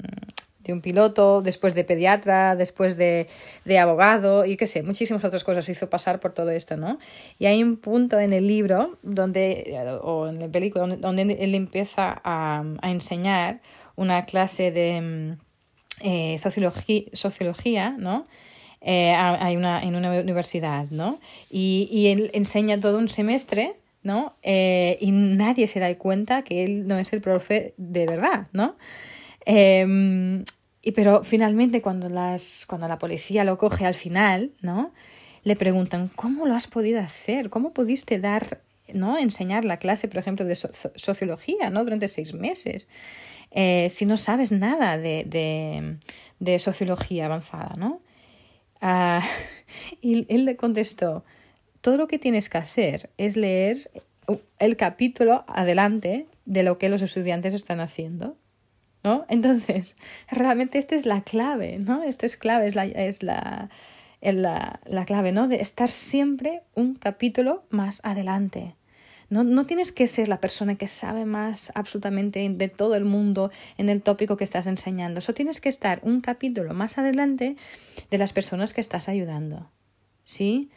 de 0.64 0.72
un 0.72 0.80
piloto, 0.80 1.42
después 1.42 1.74
de 1.74 1.84
pediatra, 1.84 2.56
después 2.56 2.96
de, 2.96 3.28
de 3.64 3.78
abogado 3.78 4.44
y 4.44 4.56
qué 4.56 4.66
sé, 4.66 4.82
muchísimas 4.82 5.24
otras 5.24 5.44
cosas 5.44 5.68
hizo 5.68 5.88
pasar 5.88 6.20
por 6.20 6.32
todo 6.32 6.50
esto, 6.50 6.76
¿no? 6.76 6.98
Y 7.38 7.46
hay 7.46 7.62
un 7.62 7.76
punto 7.76 8.18
en 8.18 8.32
el 8.32 8.46
libro 8.46 8.98
donde, 9.02 9.76
o 10.02 10.28
en 10.28 10.40
la 10.40 10.48
película, 10.48 10.96
donde, 10.96 11.22
él 11.22 11.54
empieza 11.54 12.20
a, 12.24 12.64
a 12.80 12.90
enseñar 12.90 13.60
una 13.96 14.24
clase 14.24 14.70
de 14.70 14.96
em, 14.96 15.36
eh, 16.00 16.38
sociología, 16.38 17.04
sociología, 17.12 17.90
¿no? 17.98 18.26
Eh, 18.80 19.14
hay 19.14 19.56
una, 19.56 19.82
en 19.82 19.94
una 19.94 20.10
universidad, 20.20 20.86
¿no? 20.90 21.18
Y, 21.50 21.88
y 21.90 22.08
él 22.08 22.30
enseña 22.34 22.78
todo 22.78 22.98
un 22.98 23.08
semestre 23.08 23.76
¿no? 24.04 24.34
Eh, 24.42 24.98
y 25.00 25.10
nadie 25.10 25.66
se 25.66 25.80
da 25.80 25.92
cuenta 25.96 26.42
que 26.42 26.62
él 26.62 26.86
no 26.86 26.98
es 26.98 27.12
el 27.12 27.20
profe 27.20 27.72
de 27.78 28.06
verdad, 28.06 28.46
¿no? 28.52 28.76
Em, 29.46 30.44
y 30.84 30.92
pero 30.92 31.24
finalmente 31.24 31.80
cuando, 31.80 32.10
las, 32.10 32.66
cuando 32.68 32.86
la 32.86 32.98
policía 32.98 33.42
lo 33.42 33.56
coge 33.56 33.86
al 33.86 33.94
final, 33.94 34.52
¿no? 34.60 34.92
Le 35.42 35.56
preguntan, 35.56 36.10
¿cómo 36.14 36.46
lo 36.46 36.54
has 36.54 36.66
podido 36.66 37.00
hacer? 37.00 37.48
¿Cómo 37.48 37.72
pudiste 37.72 38.18
dar, 38.18 38.60
¿no? 38.92 39.18
Enseñar 39.18 39.64
la 39.64 39.78
clase, 39.78 40.08
por 40.08 40.18
ejemplo, 40.18 40.44
de 40.44 40.54
sociología, 40.54 41.70
¿no? 41.70 41.84
Durante 41.84 42.06
seis 42.06 42.34
meses. 42.34 42.86
Eh, 43.50 43.88
si 43.88 44.04
no 44.04 44.18
sabes 44.18 44.52
nada 44.52 44.98
de, 44.98 45.24
de, 45.24 45.96
de 46.38 46.58
sociología 46.58 47.26
avanzada, 47.26 47.72
¿no? 47.78 48.02
Ah, 48.82 49.26
y 50.02 50.26
él 50.34 50.44
le 50.44 50.56
contestó, 50.56 51.24
todo 51.80 51.96
lo 51.96 52.08
que 52.08 52.18
tienes 52.18 52.50
que 52.50 52.58
hacer 52.58 53.08
es 53.16 53.38
leer 53.38 53.90
el 54.58 54.76
capítulo 54.76 55.44
adelante 55.48 56.26
de 56.44 56.62
lo 56.62 56.76
que 56.76 56.90
los 56.90 57.00
estudiantes 57.00 57.54
están 57.54 57.80
haciendo. 57.80 58.36
¿No? 59.04 59.26
Entonces, 59.28 59.96
realmente 60.30 60.78
esta 60.78 60.94
es 60.94 61.06
la 61.06 61.20
clave, 61.22 61.78
¿no? 61.78 62.02
Esto 62.02 62.26
es 62.26 62.36
clave, 62.36 62.66
es 62.66 62.74
la, 62.74 62.86
es 62.86 63.22
la, 63.22 63.68
la, 64.22 64.80
la 64.86 65.04
clave, 65.04 65.30
¿no? 65.30 65.46
De 65.46 65.56
estar 65.56 65.90
siempre 65.90 66.62
un 66.74 66.94
capítulo 66.94 67.64
más 67.68 68.00
adelante. 68.02 68.74
No, 69.30 69.42
no, 69.42 69.66
tienes 69.66 69.92
que 69.92 70.06
ser 70.06 70.28
la 70.28 70.40
persona 70.40 70.76
que 70.76 70.86
sabe 70.86 71.24
más 71.24 71.72
absolutamente 71.74 72.48
de 72.48 72.68
todo 72.68 72.94
el 72.94 73.04
mundo 73.04 73.50
en 73.78 73.88
el 73.88 74.02
tópico 74.02 74.36
que 74.36 74.44
estás 74.44 74.66
enseñando. 74.66 75.18
Eso 75.18 75.34
tienes 75.34 75.60
que 75.60 75.68
estar 75.68 76.00
un 76.02 76.20
capítulo 76.20 76.74
más 76.74 76.98
adelante 76.98 77.56
de 78.10 78.18
las 78.18 78.32
personas 78.32 78.74
que 78.74 78.80
estás 78.80 79.08
ayudando. 79.08 79.70
¿Sí? 80.24 80.70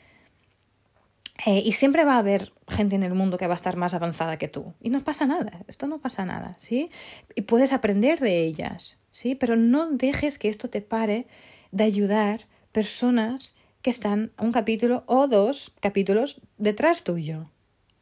Eh, 1.45 1.61
y 1.63 1.73
siempre 1.73 2.03
va 2.03 2.15
a 2.15 2.19
haber 2.19 2.51
gente 2.67 2.95
en 2.95 3.03
el 3.03 3.13
mundo 3.13 3.37
que 3.37 3.47
va 3.47 3.53
a 3.53 3.55
estar 3.55 3.77
más 3.77 3.93
avanzada 3.93 4.37
que 4.37 4.47
tú. 4.47 4.73
Y 4.81 4.89
no 4.89 5.03
pasa 5.03 5.27
nada, 5.27 5.63
esto 5.67 5.87
no 5.87 5.99
pasa 5.99 6.25
nada, 6.25 6.55
¿sí? 6.57 6.89
Y 7.35 7.41
puedes 7.41 7.73
aprender 7.73 8.19
de 8.19 8.43
ellas, 8.43 8.99
¿sí? 9.11 9.35
Pero 9.35 9.55
no 9.55 9.87
dejes 9.89 10.39
que 10.39 10.49
esto 10.49 10.69
te 10.69 10.81
pare 10.81 11.27
de 11.71 11.83
ayudar 11.83 12.47
personas 12.71 13.55
que 13.81 13.91
están 13.91 14.31
un 14.39 14.51
capítulo 14.51 15.03
o 15.05 15.27
dos 15.27 15.73
capítulos 15.79 16.41
detrás 16.57 17.03
tuyo, 17.03 17.49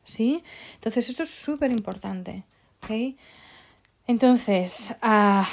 ¿sí? 0.06 0.44
Entonces, 0.76 1.10
esto 1.10 1.24
es 1.24 1.30
súper 1.30 1.72
importante, 1.72 2.46
¿ok? 2.82 3.18
Entonces, 4.08 4.96
uh, 5.04 5.44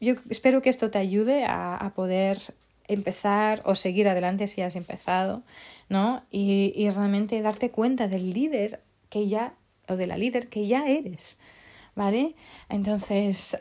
yo 0.00 0.14
espero 0.28 0.62
que 0.62 0.70
esto 0.70 0.90
te 0.90 0.98
ayude 0.98 1.44
a, 1.44 1.76
a 1.76 1.92
poder 1.92 2.38
empezar 2.92 3.62
o 3.64 3.74
seguir 3.74 4.08
adelante 4.08 4.48
si 4.48 4.62
has 4.62 4.76
empezado, 4.76 5.42
¿no? 5.88 6.22
Y, 6.30 6.72
y 6.74 6.90
realmente 6.90 7.40
darte 7.42 7.70
cuenta 7.70 8.08
del 8.08 8.32
líder 8.32 8.82
que 9.08 9.28
ya, 9.28 9.54
o 9.88 9.96
de 9.96 10.06
la 10.06 10.16
líder 10.16 10.48
que 10.48 10.66
ya 10.66 10.86
eres, 10.86 11.38
¿vale? 11.94 12.34
Entonces, 12.68 13.60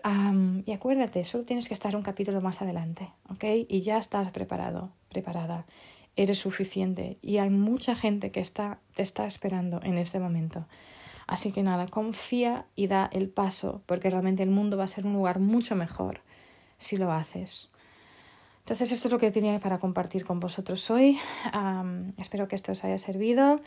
y 0.65 0.71
acuérdate, 0.71 1.25
solo 1.25 1.43
tienes 1.43 1.67
que 1.67 1.73
estar 1.73 1.95
un 1.95 2.03
capítulo 2.03 2.41
más 2.41 2.61
adelante, 2.61 3.11
¿ok? 3.29 3.43
Y 3.67 3.81
ya 3.81 3.97
estás 3.97 4.31
preparado, 4.31 4.91
preparada, 5.09 5.65
eres 6.15 6.39
suficiente 6.39 7.17
y 7.21 7.37
hay 7.37 7.49
mucha 7.49 7.95
gente 7.95 8.31
que 8.31 8.39
está, 8.39 8.79
te 8.93 9.03
está 9.03 9.25
esperando 9.25 9.81
en 9.83 9.97
este 9.97 10.19
momento. 10.19 10.67
Así 11.27 11.51
que 11.51 11.63
nada, 11.63 11.87
confía 11.87 12.65
y 12.75 12.87
da 12.87 13.09
el 13.13 13.29
paso, 13.29 13.83
porque 13.85 14.09
realmente 14.09 14.41
el 14.41 14.49
mundo 14.49 14.77
va 14.77 14.85
a 14.85 14.87
ser 14.87 15.05
un 15.05 15.13
lugar 15.13 15.39
mucho 15.39 15.75
mejor 15.75 16.21
si 16.77 16.97
lo 16.97 17.11
haces. 17.11 17.71
Entonces 18.69 18.91
esto 18.91 19.07
es 19.07 19.11
lo 19.11 19.17
que 19.17 19.31
tenía 19.31 19.59
para 19.59 19.79
compartir 19.79 20.23
con 20.23 20.39
vosotros 20.39 20.91
hoy. 20.91 21.17
espero 22.19 22.47
que 22.47 22.55
esto 22.55 22.71
os 22.71 22.83
haya 22.83 22.99
servido. 22.99 23.59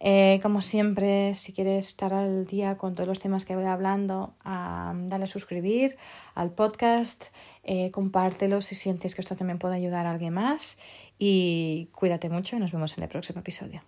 Eh, 0.00 0.40
como 0.42 0.62
siempre, 0.62 1.34
si 1.34 1.52
quieres 1.52 1.88
estar 1.88 2.14
al 2.14 2.46
día 2.46 2.78
con 2.78 2.94
todos 2.94 3.06
los 3.06 3.20
temas 3.20 3.44
que 3.44 3.54
voy 3.54 3.66
hablando, 3.66 4.32
dale 4.46 5.24
a 5.24 5.26
suscribir 5.26 5.98
al 6.34 6.52
podcast, 6.52 7.26
eh, 7.64 7.90
compártelo 7.90 8.62
si 8.62 8.76
sientes 8.76 9.14
que 9.14 9.20
esto 9.20 9.36
también 9.36 9.58
puede 9.58 9.76
ayudar 9.76 10.06
a 10.06 10.12
alguien 10.12 10.32
más 10.32 10.78
y 11.18 11.90
cuídate 11.92 12.30
mucho 12.30 12.56
y 12.56 12.58
nos 12.58 12.72
vemos 12.72 12.96
en 12.96 13.04
el 13.04 13.10
próximo 13.10 13.40
episodio. 13.40 13.82